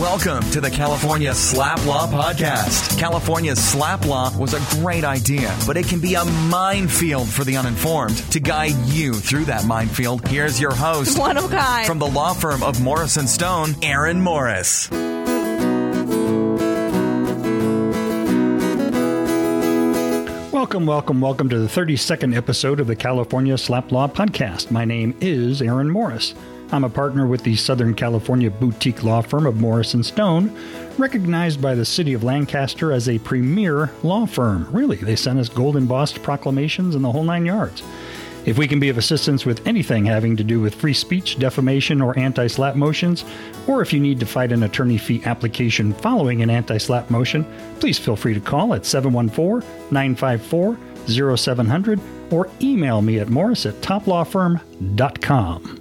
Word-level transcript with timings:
Welcome 0.00 0.48
to 0.52 0.62
the 0.62 0.70
California 0.70 1.34
SLAPP 1.34 1.84
Law 1.84 2.06
Podcast. 2.06 2.98
California's 2.98 3.58
SLAPP 3.58 4.06
law 4.06 4.34
was 4.38 4.54
a 4.54 4.80
great 4.80 5.04
idea, 5.04 5.54
but 5.66 5.76
it 5.76 5.86
can 5.88 6.00
be 6.00 6.14
a 6.14 6.24
minefield 6.24 7.28
for 7.28 7.44
the 7.44 7.58
uninformed. 7.58 8.16
To 8.32 8.40
guide 8.40 8.76
you 8.86 9.12
through 9.12 9.44
that 9.44 9.66
minefield, 9.66 10.26
here's 10.26 10.58
your 10.58 10.74
host, 10.74 11.18
One 11.18 11.36
of 11.36 11.44
a 11.52 11.54
kind. 11.54 11.86
from 11.86 11.98
the 11.98 12.06
law 12.06 12.32
firm 12.32 12.62
of 12.62 12.80
Morrison 12.80 13.26
Stone, 13.26 13.74
Aaron 13.82 14.22
Morris. 14.22 14.88
Welcome, 20.52 20.86
welcome, 20.86 21.20
welcome 21.20 21.48
to 21.48 21.58
the 21.58 21.66
32nd 21.66 22.36
episode 22.36 22.80
of 22.80 22.86
the 22.86 22.94
California 22.94 23.54
SLAPP 23.54 23.90
Law 23.92 24.06
Podcast. 24.08 24.70
My 24.70 24.84
name 24.84 25.16
is 25.20 25.60
Aaron 25.60 25.90
Morris. 25.90 26.34
I'm 26.72 26.84
a 26.84 26.90
partner 26.90 27.26
with 27.26 27.42
the 27.42 27.56
Southern 27.56 27.94
California 27.94 28.48
boutique 28.48 29.02
law 29.02 29.22
firm 29.22 29.44
of 29.44 29.56
Morrison 29.56 30.04
Stone, 30.04 30.56
recognized 30.98 31.60
by 31.60 31.74
the 31.74 31.84
city 31.84 32.12
of 32.12 32.22
Lancaster 32.22 32.92
as 32.92 33.08
a 33.08 33.18
premier 33.18 33.90
law 34.04 34.24
firm. 34.24 34.68
Really, 34.70 34.96
they 34.96 35.16
sent 35.16 35.40
us 35.40 35.48
gold 35.48 35.76
embossed 35.76 36.22
proclamations 36.22 36.94
and 36.94 37.04
the 37.04 37.10
whole 37.10 37.24
nine 37.24 37.44
yards. 37.44 37.82
If 38.46 38.56
we 38.56 38.68
can 38.68 38.78
be 38.78 38.88
of 38.88 38.98
assistance 38.98 39.44
with 39.44 39.66
anything 39.66 40.06
having 40.06 40.36
to 40.36 40.44
do 40.44 40.60
with 40.60 40.76
free 40.76 40.94
speech, 40.94 41.40
defamation, 41.40 42.00
or 42.00 42.16
anti 42.18 42.46
SLAPP 42.46 42.76
motions, 42.76 43.24
or 43.66 43.82
if 43.82 43.92
you 43.92 43.98
need 43.98 44.20
to 44.20 44.26
fight 44.26 44.52
an 44.52 44.62
attorney 44.62 44.96
fee 44.96 45.22
application 45.24 45.92
following 45.92 46.40
an 46.40 46.50
anti 46.50 46.78
SLAPP 46.78 47.10
motion, 47.10 47.44
please 47.80 47.98
feel 47.98 48.14
free 48.16 48.34
to 48.34 48.40
call 48.40 48.74
at 48.74 48.86
714 48.86 49.68
954 49.90 50.78
0700 51.36 52.00
or 52.30 52.48
email 52.62 53.02
me 53.02 53.18
at 53.18 53.28
morris 53.28 53.66
at 53.66 53.74
toplawfirm.com. 53.82 55.79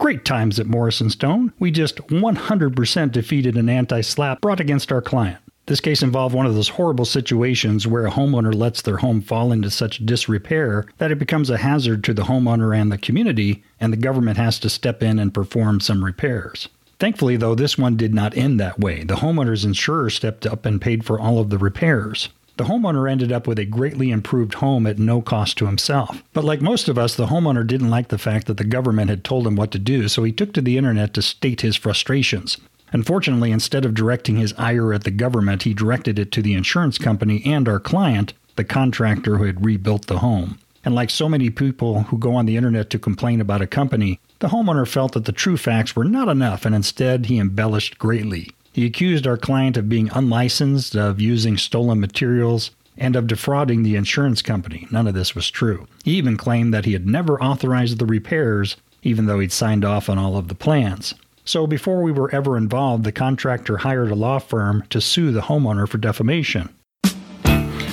Great 0.00 0.24
times 0.24 0.58
at 0.58 0.66
Morrison 0.66 1.10
Stone. 1.10 1.52
We 1.58 1.70
just 1.70 1.96
100% 1.96 3.12
defeated 3.12 3.58
an 3.58 3.68
anti 3.68 4.00
SLAPP 4.00 4.40
brought 4.40 4.58
against 4.58 4.90
our 4.90 5.02
client. 5.02 5.36
This 5.66 5.82
case 5.82 6.02
involved 6.02 6.34
one 6.34 6.46
of 6.46 6.54
those 6.54 6.70
horrible 6.70 7.04
situations 7.04 7.86
where 7.86 8.06
a 8.06 8.10
homeowner 8.10 8.54
lets 8.54 8.80
their 8.80 8.96
home 8.96 9.20
fall 9.20 9.52
into 9.52 9.70
such 9.70 10.04
disrepair 10.06 10.86
that 10.96 11.10
it 11.12 11.18
becomes 11.18 11.50
a 11.50 11.58
hazard 11.58 12.02
to 12.04 12.14
the 12.14 12.22
homeowner 12.22 12.74
and 12.74 12.90
the 12.90 12.96
community, 12.96 13.62
and 13.78 13.92
the 13.92 13.98
government 13.98 14.38
has 14.38 14.58
to 14.60 14.70
step 14.70 15.02
in 15.02 15.18
and 15.18 15.34
perform 15.34 15.80
some 15.80 16.02
repairs. 16.02 16.70
Thankfully, 16.98 17.36
though, 17.36 17.54
this 17.54 17.76
one 17.76 17.98
did 17.98 18.14
not 18.14 18.34
end 18.34 18.58
that 18.58 18.80
way. 18.80 19.04
The 19.04 19.16
homeowner's 19.16 19.66
insurer 19.66 20.08
stepped 20.08 20.46
up 20.46 20.64
and 20.64 20.80
paid 20.80 21.04
for 21.04 21.20
all 21.20 21.38
of 21.38 21.50
the 21.50 21.58
repairs. 21.58 22.30
The 22.60 22.66
homeowner 22.66 23.10
ended 23.10 23.32
up 23.32 23.46
with 23.46 23.58
a 23.58 23.64
greatly 23.64 24.10
improved 24.10 24.52
home 24.52 24.86
at 24.86 24.98
no 24.98 25.22
cost 25.22 25.56
to 25.56 25.66
himself. 25.66 26.22
But 26.34 26.44
like 26.44 26.60
most 26.60 26.90
of 26.90 26.98
us, 26.98 27.14
the 27.14 27.28
homeowner 27.28 27.66
didn't 27.66 27.88
like 27.88 28.08
the 28.08 28.18
fact 28.18 28.46
that 28.48 28.58
the 28.58 28.64
government 28.64 29.08
had 29.08 29.24
told 29.24 29.46
him 29.46 29.56
what 29.56 29.70
to 29.70 29.78
do, 29.78 30.08
so 30.08 30.24
he 30.24 30.30
took 30.30 30.52
to 30.52 30.60
the 30.60 30.76
internet 30.76 31.14
to 31.14 31.22
state 31.22 31.62
his 31.62 31.74
frustrations. 31.74 32.58
Unfortunately, 32.92 33.50
instead 33.50 33.86
of 33.86 33.94
directing 33.94 34.36
his 34.36 34.52
ire 34.58 34.92
at 34.92 35.04
the 35.04 35.10
government, 35.10 35.62
he 35.62 35.72
directed 35.72 36.18
it 36.18 36.30
to 36.32 36.42
the 36.42 36.52
insurance 36.52 36.98
company 36.98 37.42
and 37.46 37.66
our 37.66 37.80
client, 37.80 38.34
the 38.56 38.64
contractor 38.64 39.38
who 39.38 39.44
had 39.44 39.64
rebuilt 39.64 40.06
the 40.06 40.18
home. 40.18 40.58
And 40.84 40.94
like 40.94 41.08
so 41.08 41.30
many 41.30 41.48
people 41.48 42.02
who 42.02 42.18
go 42.18 42.34
on 42.34 42.44
the 42.44 42.58
internet 42.58 42.90
to 42.90 42.98
complain 42.98 43.40
about 43.40 43.62
a 43.62 43.66
company, 43.66 44.20
the 44.40 44.48
homeowner 44.48 44.86
felt 44.86 45.12
that 45.12 45.24
the 45.24 45.32
true 45.32 45.56
facts 45.56 45.96
were 45.96 46.04
not 46.04 46.28
enough 46.28 46.66
and 46.66 46.74
instead 46.74 47.24
he 47.24 47.38
embellished 47.38 47.98
greatly. 47.98 48.50
He 48.72 48.86
accused 48.86 49.26
our 49.26 49.36
client 49.36 49.76
of 49.76 49.88
being 49.88 50.10
unlicensed, 50.12 50.94
of 50.96 51.20
using 51.20 51.56
stolen 51.56 52.00
materials, 52.00 52.70
and 52.96 53.16
of 53.16 53.26
defrauding 53.26 53.82
the 53.82 53.96
insurance 53.96 54.42
company. 54.42 54.86
None 54.90 55.06
of 55.06 55.14
this 55.14 55.34
was 55.34 55.50
true. 55.50 55.86
He 56.04 56.12
even 56.12 56.36
claimed 56.36 56.72
that 56.74 56.84
he 56.84 56.92
had 56.92 57.06
never 57.06 57.42
authorized 57.42 57.98
the 57.98 58.06
repairs, 58.06 58.76
even 59.02 59.26
though 59.26 59.40
he'd 59.40 59.52
signed 59.52 59.84
off 59.84 60.08
on 60.08 60.18
all 60.18 60.36
of 60.36 60.48
the 60.48 60.54
plans. 60.54 61.14
So 61.44 61.66
before 61.66 62.02
we 62.02 62.12
were 62.12 62.32
ever 62.34 62.56
involved, 62.56 63.04
the 63.04 63.12
contractor 63.12 63.78
hired 63.78 64.10
a 64.10 64.14
law 64.14 64.38
firm 64.38 64.84
to 64.90 65.00
sue 65.00 65.32
the 65.32 65.40
homeowner 65.42 65.88
for 65.88 65.98
defamation. 65.98 66.68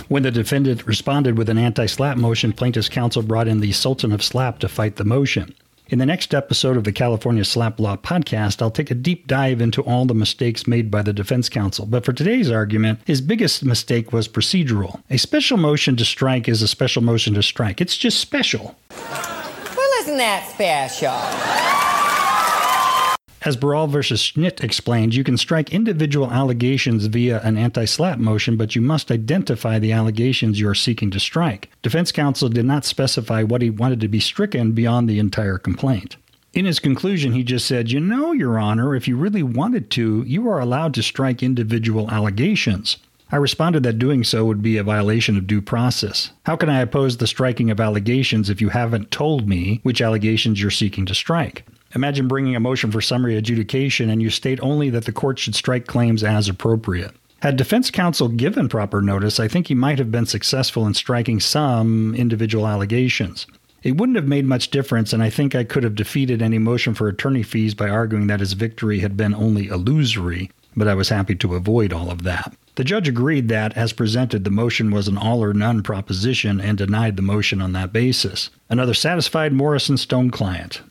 When 0.09 0.23
the 0.23 0.31
defendant 0.31 0.85
responded 0.85 1.37
with 1.37 1.49
an 1.49 1.57
anti 1.57 1.85
SLAPP 1.85 2.17
motion, 2.17 2.53
plaintiff's 2.53 2.87
counsel 2.87 3.23
brought 3.23 3.47
in 3.47 3.59
the 3.59 3.71
Sultan 3.71 4.11
of 4.11 4.23
SLAPP 4.23 4.59
to 4.59 4.69
fight 4.69 4.97
the 4.97 5.03
motion. 5.03 5.53
In 5.89 5.99
the 5.99 6.05
next 6.05 6.33
episode 6.33 6.75
of 6.75 6.83
the 6.83 6.91
California 6.91 7.45
SLAPP 7.45 7.79
Law 7.79 7.95
podcast, 7.95 8.61
I'll 8.61 8.69
take 8.69 8.91
a 8.91 8.95
deep 8.95 9.25
dive 9.25 9.61
into 9.61 9.81
all 9.83 10.05
the 10.05 10.13
mistakes 10.13 10.67
made 10.67 10.91
by 10.91 11.01
the 11.01 11.13
defense 11.13 11.47
counsel. 11.47 11.85
But 11.85 12.03
for 12.03 12.11
today's 12.11 12.51
argument, 12.51 12.99
his 13.05 13.21
biggest 13.21 13.63
mistake 13.63 14.11
was 14.11 14.27
procedural. 14.27 15.01
A 15.09 15.17
special 15.17 15.55
motion 15.55 15.95
to 15.95 16.03
strike 16.03 16.49
is 16.49 16.61
a 16.61 16.67
special 16.67 17.01
motion 17.01 17.35
to 17.35 17.43
strike, 17.43 17.79
it's 17.79 17.95
just 17.95 18.19
special. 18.19 18.75
Well, 18.89 19.89
isn't 20.01 20.17
that 20.17 20.49
special? 20.49 21.86
As 23.47 23.55
Baral 23.55 23.87
versus 23.87 24.21
Schnitt 24.21 24.61
explained, 24.61 25.15
you 25.15 25.23
can 25.23 25.37
strike 25.37 25.71
individual 25.71 26.29
allegations 26.29 27.05
via 27.05 27.39
an 27.43 27.55
anti 27.55 27.85
SLAPP 27.85 28.19
motion, 28.19 28.57
but 28.57 28.75
you 28.75 28.81
must 28.81 29.09
identify 29.09 29.79
the 29.79 29.93
allegations 29.93 30.59
you 30.59 30.67
are 30.67 30.75
seeking 30.75 31.09
to 31.11 31.19
strike. 31.21 31.69
Defense 31.81 32.11
counsel 32.11 32.49
did 32.49 32.65
not 32.65 32.83
specify 32.83 33.43
what 33.43 33.61
he 33.61 33.69
wanted 33.69 34.01
to 34.01 34.09
be 34.09 34.19
stricken 34.19 34.73
beyond 34.73 35.07
the 35.07 35.17
entire 35.17 35.57
complaint. 35.57 36.17
In 36.51 36.65
his 36.65 36.79
conclusion, 36.79 37.31
he 37.31 37.41
just 37.41 37.65
said, 37.65 37.89
You 37.89 38.01
know, 38.01 38.33
Your 38.33 38.59
Honor, 38.59 38.93
if 38.93 39.07
you 39.07 39.15
really 39.15 39.43
wanted 39.43 39.89
to, 39.91 40.25
you 40.27 40.49
are 40.49 40.59
allowed 40.59 40.93
to 40.95 41.01
strike 41.01 41.41
individual 41.41 42.11
allegations. 42.11 42.97
I 43.31 43.37
responded 43.37 43.83
that 43.83 43.97
doing 43.97 44.25
so 44.25 44.43
would 44.43 44.61
be 44.61 44.75
a 44.75 44.83
violation 44.83 45.37
of 45.37 45.47
due 45.47 45.61
process. 45.61 46.31
How 46.43 46.57
can 46.57 46.67
I 46.67 46.81
oppose 46.81 47.15
the 47.15 47.27
striking 47.27 47.71
of 47.71 47.79
allegations 47.79 48.49
if 48.49 48.59
you 48.59 48.67
haven't 48.67 49.09
told 49.09 49.47
me 49.47 49.79
which 49.83 50.01
allegations 50.01 50.61
you're 50.61 50.69
seeking 50.69 51.05
to 51.05 51.15
strike? 51.15 51.65
Imagine 51.95 52.27
bringing 52.27 52.55
a 52.55 52.59
motion 52.59 52.91
for 52.91 53.01
summary 53.01 53.37
adjudication 53.37 54.09
and 54.09 54.21
you 54.21 54.29
state 54.29 54.59
only 54.61 54.89
that 54.89 55.05
the 55.05 55.11
court 55.11 55.39
should 55.39 55.55
strike 55.55 55.87
claims 55.87 56.23
as 56.23 56.49
appropriate. 56.49 57.15
Had 57.41 57.55
defense 57.55 57.91
counsel 57.91 58.29
given 58.29 58.67
proper 58.67 59.01
notice, 59.01 59.39
I 59.39 59.47
think 59.47 59.67
he 59.67 59.75
might 59.75 59.99
have 59.99 60.11
been 60.11 60.25
successful 60.25 60.87
in 60.87 60.95
striking 60.95 61.39
some 61.39 62.15
individual 62.15 62.67
allegations. 62.67 63.45
It 63.83 63.95
wouldn't 63.97 64.15
have 64.15 64.27
made 64.27 64.45
much 64.45 64.71
difference, 64.71 65.13
and 65.13 65.21
I 65.21 65.29
think 65.29 65.53
I 65.53 65.63
could 65.63 65.83
have 65.83 65.95
defeated 65.95 66.41
any 66.41 66.57
motion 66.57 66.95
for 66.95 67.07
attorney 67.07 67.43
fees 67.43 67.75
by 67.75 67.89
arguing 67.89 68.27
that 68.27 68.39
his 68.39 68.53
victory 68.53 68.99
had 68.99 69.15
been 69.15 69.35
only 69.35 69.67
illusory, 69.67 70.49
but 70.75 70.87
I 70.87 70.95
was 70.95 71.09
happy 71.09 71.35
to 71.35 71.55
avoid 71.55 71.93
all 71.93 72.09
of 72.09 72.23
that. 72.23 72.55
The 72.75 72.83
judge 72.83 73.07
agreed 73.07 73.49
that, 73.49 73.77
as 73.77 73.93
presented, 73.93 74.43
the 74.43 74.51
motion 74.51 74.89
was 74.91 75.07
an 75.07 75.17
all 75.17 75.43
or 75.43 75.53
none 75.53 75.83
proposition 75.83 76.59
and 76.59 76.77
denied 76.77 77.17
the 77.17 77.21
motion 77.21 77.61
on 77.61 77.73
that 77.73 77.93
basis. 77.93 78.49
Another 78.67 78.93
satisfied 78.95 79.53
Morrison 79.53 79.97
Stone 79.97 80.31
client. 80.31 80.81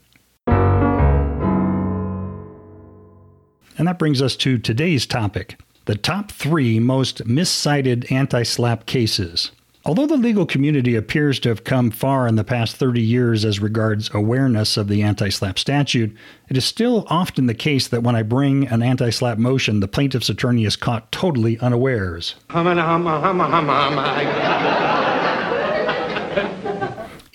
And 3.79 3.87
that 3.87 3.99
brings 3.99 4.23
us 4.23 4.37
to 4.37 4.59
today's 4.59 5.07
topic 5.07 5.59
the 5.87 5.95
top 5.95 6.33
three 6.33 6.81
most 6.81 7.27
miscited 7.27 8.11
anti 8.11 8.43
SLAPP 8.43 8.87
cases. 8.87 9.53
Although 9.85 10.07
the 10.07 10.17
legal 10.17 10.47
community 10.47 10.97
appears 10.97 11.39
to 11.39 11.49
have 11.49 11.63
come 11.63 11.93
far 11.93 12.27
in 12.27 12.35
the 12.35 12.43
past 12.43 12.75
30 12.75 13.01
years 13.01 13.45
as 13.45 13.61
regards 13.61 14.11
awareness 14.13 14.77
of 14.77 14.89
the 14.89 15.01
anti 15.03 15.29
SLAPP 15.29 15.61
statute, 15.61 16.17
it 16.49 16.57
is 16.57 16.65
still 16.65 17.07
often 17.09 17.47
the 17.47 17.55
case 17.55 17.87
that 17.87 18.03
when 18.03 18.17
I 18.17 18.23
bring 18.23 18.67
an 18.67 18.83
anti 18.83 19.11
SLAPP 19.11 19.39
motion, 19.39 19.79
the 19.79 19.87
plaintiff's 19.87 20.29
attorney 20.29 20.65
is 20.65 20.75
caught 20.75 21.13
totally 21.13 21.57
unawares. 21.61 22.35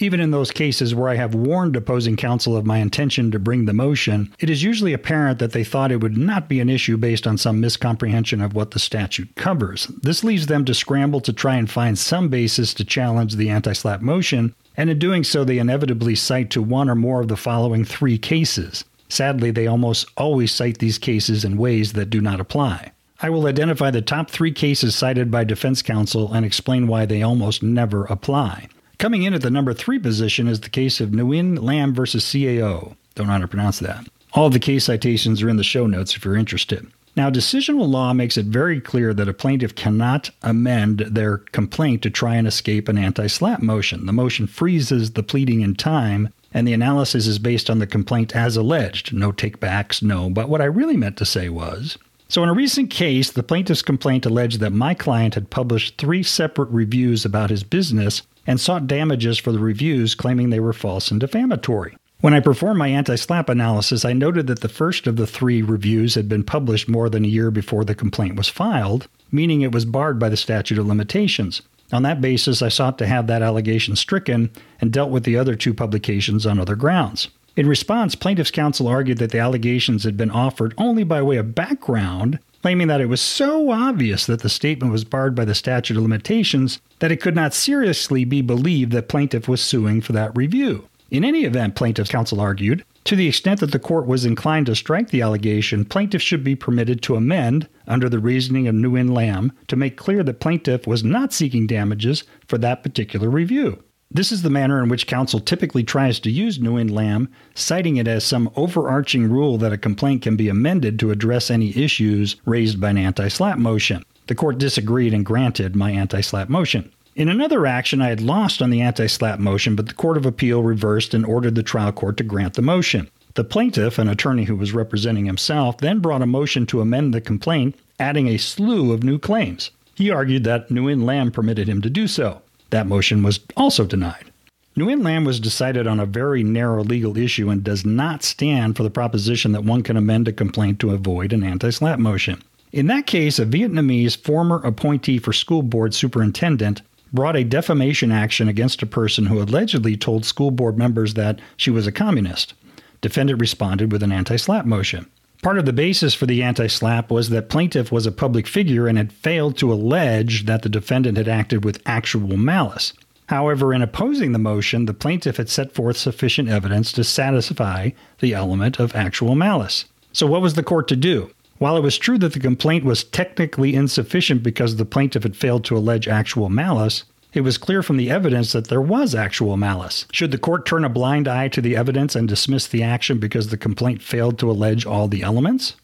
Even 0.02 0.20
in 0.20 0.32
those 0.32 0.50
cases 0.50 0.96
where 0.96 1.10
I 1.10 1.16
have 1.16 1.36
warned 1.36 1.76
opposing 1.76 2.16
counsel 2.16 2.58
of 2.58 2.66
my 2.66 2.80
intention 2.80 3.30
to 3.30 3.38
bring 3.38 3.66
the 3.66 3.74
motion, 3.74 4.34
it 4.40 4.50
is 4.50 4.64
usually 4.64 4.94
apparent 4.94 5.38
that 5.38 5.52
they 5.52 5.64
thought 5.64 5.92
it 5.92 6.02
would 6.02 6.18
not 6.18 6.50
be 6.50 6.60
an 6.60 6.70
issue 6.70 6.98
based 6.98 7.28
on 7.28 7.38
some 7.38 7.62
miscomprehension 7.62 8.44
of 8.44 8.56
what 8.56 8.72
the 8.72 8.80
statute 8.80 9.36
covers. 9.36 9.86
This 10.02 10.24
leaves 10.24 10.48
them 10.48 10.66
to 10.66 10.74
scramble 10.74 11.22
to 11.22 11.32
try 11.32 11.56
and 11.56 11.70
find 11.70 12.00
some 12.00 12.30
basis 12.30 12.74
to 12.74 12.84
challenge 12.84 13.36
the 13.36 13.52
anti 13.52 13.74
SLAPP 13.74 14.02
motion, 14.02 14.56
and 14.76 14.90
in 14.90 14.98
doing 14.98 15.24
so, 15.24 15.44
they 15.44 15.60
inevitably 15.60 16.16
cite 16.16 16.50
to 16.50 16.64
one 16.64 16.90
or 16.90 16.96
more 16.96 17.22
of 17.22 17.28
the 17.28 17.38
following 17.38 17.86
three 17.86 18.18
cases. 18.18 18.84
Sadly, 19.08 19.52
they 19.52 19.68
almost 19.68 20.08
always 20.18 20.52
cite 20.52 20.80
these 20.80 20.98
cases 20.98 21.46
in 21.46 21.58
ways 21.58 21.94
that 21.94 22.10
do 22.10 22.22
not 22.22 22.40
apply. 22.40 22.92
I 23.22 23.30
will 23.30 23.46
identify 23.46 23.92
the 23.92 24.02
top 24.02 24.32
three 24.32 24.52
cases 24.52 24.96
cited 24.96 25.30
by 25.30 25.44
defense 25.44 25.84
counsel 25.84 26.34
and 26.34 26.44
explain 26.44 26.88
why 26.88 27.06
they 27.06 27.22
almost 27.22 27.62
never 27.62 28.06
apply. 28.06 28.68
Coming 29.02 29.24
in 29.24 29.34
at 29.34 29.42
the 29.42 29.50
number 29.50 29.74
three 29.74 29.98
position 29.98 30.48
is 30.48 30.60
the 30.60 30.70
case 30.70 31.02
of 31.02 31.10
Nguyen 31.10 31.60
Lam 31.60 31.92
versus 31.92 32.24
CAO. 32.24 32.96
Don't 33.16 33.26
know 33.26 33.34
how 33.34 33.40
to 33.40 33.48
pronounce 33.48 33.80
that. 33.80 34.08
All 34.34 34.46
of 34.46 34.54
the 34.54 34.60
case 34.60 34.86
citations 34.86 35.42
are 35.42 35.50
in 35.50 35.58
the 35.58 35.64
show 35.64 35.88
notes 35.88 36.16
if 36.16 36.24
you're 36.24 36.38
interested. 36.38 36.86
Now, 37.16 37.32
decisional 37.32 37.90
law 37.90 38.14
makes 38.14 38.38
it 38.38 38.46
very 38.46 38.80
clear 38.80 39.12
that 39.16 39.28
a 39.28 39.34
plaintiff 39.34 39.74
cannot 39.74 40.30
amend 40.44 41.00
their 41.00 41.40
complaint 41.40 42.04
to 42.04 42.12
try 42.12 42.36
and 42.36 42.46
escape 42.46 42.88
an 42.88 43.00
anti 43.00 43.26
SLAPP 43.26 43.64
motion. 43.64 44.06
The 44.06 44.14
motion 44.14 44.46
freezes 44.46 45.14
the 45.14 45.24
pleading 45.24 45.62
in 45.62 45.74
time, 45.74 46.30
and 46.54 46.68
the 46.68 46.74
analysis 46.74 47.26
is 47.26 47.40
based 47.40 47.72
on 47.72 47.80
the 47.80 47.88
complaint 47.88 48.36
as 48.36 48.56
alleged. 48.56 49.14
No 49.14 49.32
takebacks, 49.32 50.04
no. 50.04 50.30
But 50.30 50.48
what 50.48 50.62
I 50.62 50.66
really 50.66 50.96
meant 50.96 51.18
to 51.18 51.26
say 51.26 51.50
was 51.50 51.98
so, 52.32 52.44
in 52.44 52.50
a 52.50 52.54
recent 52.54 52.90
case, 52.90 53.32
the 53.32 53.44
plaintiff's 53.44 53.82
complaint 53.82 54.26
alleged 54.26 54.62
that 54.62 54.72
my 54.72 54.94
client 54.94 55.34
had 55.34 55.50
published 55.50 55.98
three 55.98 56.24
separate 56.24 56.70
reviews 56.70 57.26
about 57.26 57.50
his 57.50 57.62
business 57.62 58.22
and 58.46 58.60
sought 58.60 58.88
damages 58.88 59.38
for 59.38 59.52
the 59.52 59.60
reviews, 59.60 60.16
claiming 60.16 60.50
they 60.50 60.60
were 60.60 60.74
false 60.74 61.12
and 61.12 61.20
defamatory. 61.20 61.96
When 62.22 62.34
I 62.36 62.40
performed 62.40 62.78
my 62.78 62.88
anti 62.88 63.16
SLAPP 63.16 63.50
analysis, 63.50 64.06
I 64.06 64.14
noted 64.14 64.46
that 64.48 64.62
the 64.62 64.70
first 64.70 65.08
of 65.08 65.16
the 65.16 65.26
three 65.26 65.64
reviews 65.64 66.14
had 66.14 66.30
been 66.30 66.44
published 66.44 66.88
more 66.88 67.10
than 67.10 67.26
a 67.26 67.28
year 67.28 67.50
before 67.50 67.84
the 67.84 67.96
complaint 67.96 68.36
was 68.36 68.48
filed, 68.48 69.08
meaning 69.32 69.62
it 69.62 69.72
was 69.72 69.86
barred 69.86 70.20
by 70.20 70.30
the 70.30 70.38
statute 70.38 70.78
of 70.78 70.86
limitations. 70.86 71.64
On 71.92 72.04
that 72.04 72.22
basis, 72.22 72.62
I 72.62 72.70
sought 72.70 72.98
to 73.00 73.08
have 73.08 73.28
that 73.28 73.42
allegation 73.42 73.96
stricken 73.96 74.52
and 74.80 74.94
dealt 74.94 75.10
with 75.10 75.24
the 75.24 75.36
other 75.36 75.56
two 75.56 75.74
publications 75.74 76.46
on 76.46 76.60
other 76.60 76.76
grounds. 76.76 77.30
In 77.56 77.68
response, 77.68 78.16
plaintiff's 78.16 78.52
counsel 78.52 78.88
argued 78.88 79.18
that 79.18 79.32
the 79.32 79.40
allegations 79.40 80.04
had 80.04 80.16
been 80.16 80.32
offered 80.32 80.74
only 80.78 81.04
by 81.04 81.22
way 81.22 81.38
of 81.38 81.56
background, 81.56 82.40
claiming 82.62 82.88
that 82.88 83.02
it 83.02 83.08
was 83.08 83.22
so 83.22 83.72
obvious 83.72 84.26
that 84.26 84.42
the 84.42 84.50
statement 84.50 84.92
was 84.92 85.04
barred 85.04 85.36
by 85.36 85.46
the 85.46 85.56
statute 85.56 85.98
of 85.98 86.04
limitations 86.04 86.80
that 87.00 87.12
it 87.12 87.22
could 87.22 87.36
not 87.36 87.54
seriously 87.54 88.24
be 88.24 88.42
believed 88.42 88.92
that 88.92 89.10
plaintiff 89.10 89.48
was 89.48 89.62
suing 89.62 90.02
for 90.02 90.14
that 90.14 90.36
review. 90.36 90.88
In 91.10 91.26
any 91.26 91.44
event, 91.44 91.76
plaintiff's 91.76 92.10
counsel 92.10 92.40
argued, 92.40 92.86
to 93.04 93.16
the 93.16 93.28
extent 93.28 93.60
that 93.60 93.72
the 93.72 93.80
court 93.80 94.06
was 94.06 94.24
inclined 94.26 94.68
to 94.68 94.76
strike 94.76 95.10
the 95.10 95.22
allegation, 95.22 95.84
plaintiff 95.84 96.22
should 96.22 96.44
be 96.44 96.56
permitted 96.56 97.02
to 97.02 97.16
amend, 97.16 97.68
under 97.88 98.08
the 98.08 98.20
reasoning 98.20 98.68
of 98.68 98.76
Nguyen 98.76 99.12
Lam, 99.12 99.52
to 99.68 99.76
make 99.76 99.98
clear 99.98 100.24
that 100.24 100.40
plaintiff 100.40 100.88
was 100.88 101.04
not 101.04 101.34
seeking 101.34 101.68
damages 101.68 102.24
for 102.48 102.58
that 102.60 102.84
particular 102.84 103.30
review. 103.30 103.84
This 104.14 104.34
is 104.34 104.42
the 104.42 104.50
manner 104.50 104.84
in 104.84 104.90
which 104.90 105.08
counsel 105.08 105.40
typically 105.40 105.84
tries 105.84 106.20
to 106.20 106.30
use 106.30 106.60
Nguyen 106.60 106.92
Lam, 106.92 107.30
citing 107.56 107.96
it 107.96 108.10
as 108.10 108.26
some 108.26 108.52
overarching 108.58 109.32
rule 109.32 109.58
that 109.60 109.72
a 109.72 109.78
complaint 109.78 110.22
can 110.22 110.36
be 110.36 110.50
amended 110.50 111.00
to 111.00 111.12
address 111.12 111.50
any 111.50 111.70
issues 111.78 112.36
raised 112.46 112.82
by 112.82 112.90
an 112.90 112.98
anti 112.98 113.30
SLAPP 113.30 113.58
motion. 113.58 114.04
The 114.28 114.36
court 114.36 114.58
disagreed 114.58 115.14
and 115.14 115.26
granted 115.26 115.78
my 115.78 115.92
anti 115.92 116.20
SLAPP 116.20 116.50
motion. 116.50 116.92
In 117.16 117.30
another 117.30 117.66
action, 117.66 118.02
I 118.02 118.10
had 118.10 118.20
lost 118.20 118.62
on 118.62 118.70
the 118.70 118.82
anti 118.82 119.06
SLAPP 119.06 119.40
motion, 119.40 119.78
but 119.78 119.88
the 119.88 119.94
Court 119.94 120.18
of 120.18 120.26
Appeal 120.26 120.62
reversed 120.62 121.14
and 121.14 121.26
ordered 121.26 121.56
the 121.56 121.64
trial 121.64 121.94
court 121.94 122.18
to 122.18 122.26
grant 122.26 122.56
the 122.56 122.62
motion. 122.62 123.10
The 123.36 123.46
plaintiff, 123.46 123.98
an 123.98 124.10
attorney 124.10 124.44
who 124.44 124.58
was 124.58 124.74
representing 124.74 125.26
himself, 125.26 125.78
then 125.78 126.00
brought 126.00 126.22
a 126.22 126.26
motion 126.26 126.66
to 126.66 126.82
amend 126.82 127.14
the 127.14 127.22
complaint, 127.22 127.76
adding 127.98 128.28
a 128.28 128.36
slew 128.36 128.92
of 128.92 129.06
new 129.06 129.18
claims. 129.18 129.72
He 129.96 130.12
argued 130.12 130.44
that 130.44 130.68
Nguyen 130.68 131.04
Lam 131.04 131.32
permitted 131.32 131.70
him 131.70 131.82
to 131.82 131.90
do 131.90 132.08
so. 132.08 132.42
That 132.72 132.88
motion 132.88 133.24
was 133.24 133.40
also 133.56 133.86
denied. 133.86 134.32
Nguyen 134.78 135.04
Lam 135.04 135.26
was 135.26 135.40
decided 135.40 135.86
on 135.86 136.00
a 136.00 136.06
very 136.06 136.44
narrow 136.44 136.84
legal 136.84 137.18
issue 137.18 137.50
and 137.50 137.64
does 137.64 137.86
not 137.86 138.24
stand 138.24 138.78
for 138.78 138.84
the 138.84 138.90
proposition 138.90 139.52
that 139.52 139.66
one 139.66 139.84
can 139.84 139.98
amend 139.98 140.28
a 140.28 140.34
complaint 140.34 140.80
to 140.80 140.92
avoid 140.92 141.34
an 141.34 141.44
anti 141.44 141.70
SLAPP 141.70 142.00
motion. 142.00 142.42
In 142.72 142.88
that 142.88 143.06
case, 143.06 143.38
a 143.38 143.46
Vietnamese 143.46 144.16
former 144.16 144.62
appointee 144.64 145.20
for 145.20 145.34
school 145.34 145.62
board 145.62 145.94
superintendent 145.94 146.82
brought 147.12 147.36
a 147.36 147.44
defamation 147.44 148.14
action 148.14 148.48
against 148.48 148.82
a 148.82 148.86
person 148.86 149.26
who 149.26 149.42
allegedly 149.42 149.98
told 149.98 150.24
school 150.24 150.52
board 150.52 150.78
members 150.78 151.16
that 151.16 151.40
she 151.58 151.70
was 151.70 151.86
a 151.86 151.92
communist. 151.92 152.54
Defendant 153.02 153.42
responded 153.42 153.92
with 153.92 154.02
an 154.04 154.14
anti 154.14 154.38
SLAPP 154.38 154.66
motion. 154.66 155.06
Part 155.42 155.58
of 155.58 155.66
the 155.66 155.74
basis 155.74 156.14
for 156.14 156.28
the 156.28 156.44
anti 156.44 156.68
SLAPP 156.68 157.10
was 157.10 157.30
that 157.30 157.50
plaintiff 157.50 157.92
was 157.92 158.06
a 158.06 158.12
public 158.12 158.46
figure 158.46 158.86
and 158.86 158.96
had 158.96 159.12
failed 159.12 159.58
to 159.58 159.74
allege 159.74 160.46
that 160.46 160.62
the 160.62 160.70
defendant 160.70 161.18
had 161.18 161.28
acted 161.28 161.66
with 161.66 161.82
actual 161.84 162.38
malice. 162.38 162.94
However, 163.26 163.74
in 163.74 163.82
opposing 163.82 164.34
the 164.34 164.40
motion, 164.40 164.86
the 164.86 164.94
plaintiff 164.94 165.38
had 165.38 165.50
set 165.50 165.72
forth 165.72 165.98
sufficient 165.98 166.50
evidence 166.50 166.92
to 166.92 167.04
satisfy 167.04 167.90
the 168.20 168.36
element 168.36 168.78
of 168.80 168.96
actual 168.96 169.34
malice. 169.34 169.86
So, 170.14 170.28
what 170.28 170.44
was 170.44 170.54
the 170.54 170.64
court 170.64 170.88
to 170.90 170.96
do? 170.96 171.32
While 171.58 171.76
it 171.76 171.82
was 171.82 171.98
true 171.98 172.20
that 172.20 172.34
the 172.34 172.40
complaint 172.40 172.86
was 172.86 173.04
technically 173.04 173.74
insufficient 173.74 174.44
because 174.44 174.76
the 174.76 174.86
plaintiff 174.86 175.24
had 175.24 175.36
failed 175.36 175.66
to 175.66 175.78
allege 175.78 176.08
actual 176.08 176.50
malice, 176.50 177.04
it 177.34 177.42
was 177.42 177.58
clear 177.58 177.82
from 177.82 177.98
the 177.98 178.10
evidence 178.10 178.52
that 178.52 178.68
there 178.68 178.82
was 178.82 179.16
actual 179.16 179.58
malice. 179.58 180.06
Should 180.12 180.32
the 180.32 180.38
court 180.38 180.66
turn 180.66 180.84
a 180.84 180.90
blind 180.90 181.28
eye 181.28 181.48
to 181.50 181.62
the 181.62 181.76
evidence 181.76 182.16
and 182.16 182.28
dismiss 182.28 182.68
the 182.68 182.84
action 182.84 183.20
because 183.20 183.48
the 183.48 183.58
complaint 183.58 184.02
failed 184.02 184.38
to 184.40 184.52
allege 184.52 184.86
all 184.86 185.08
the 185.08 185.24
elements? 185.24 185.76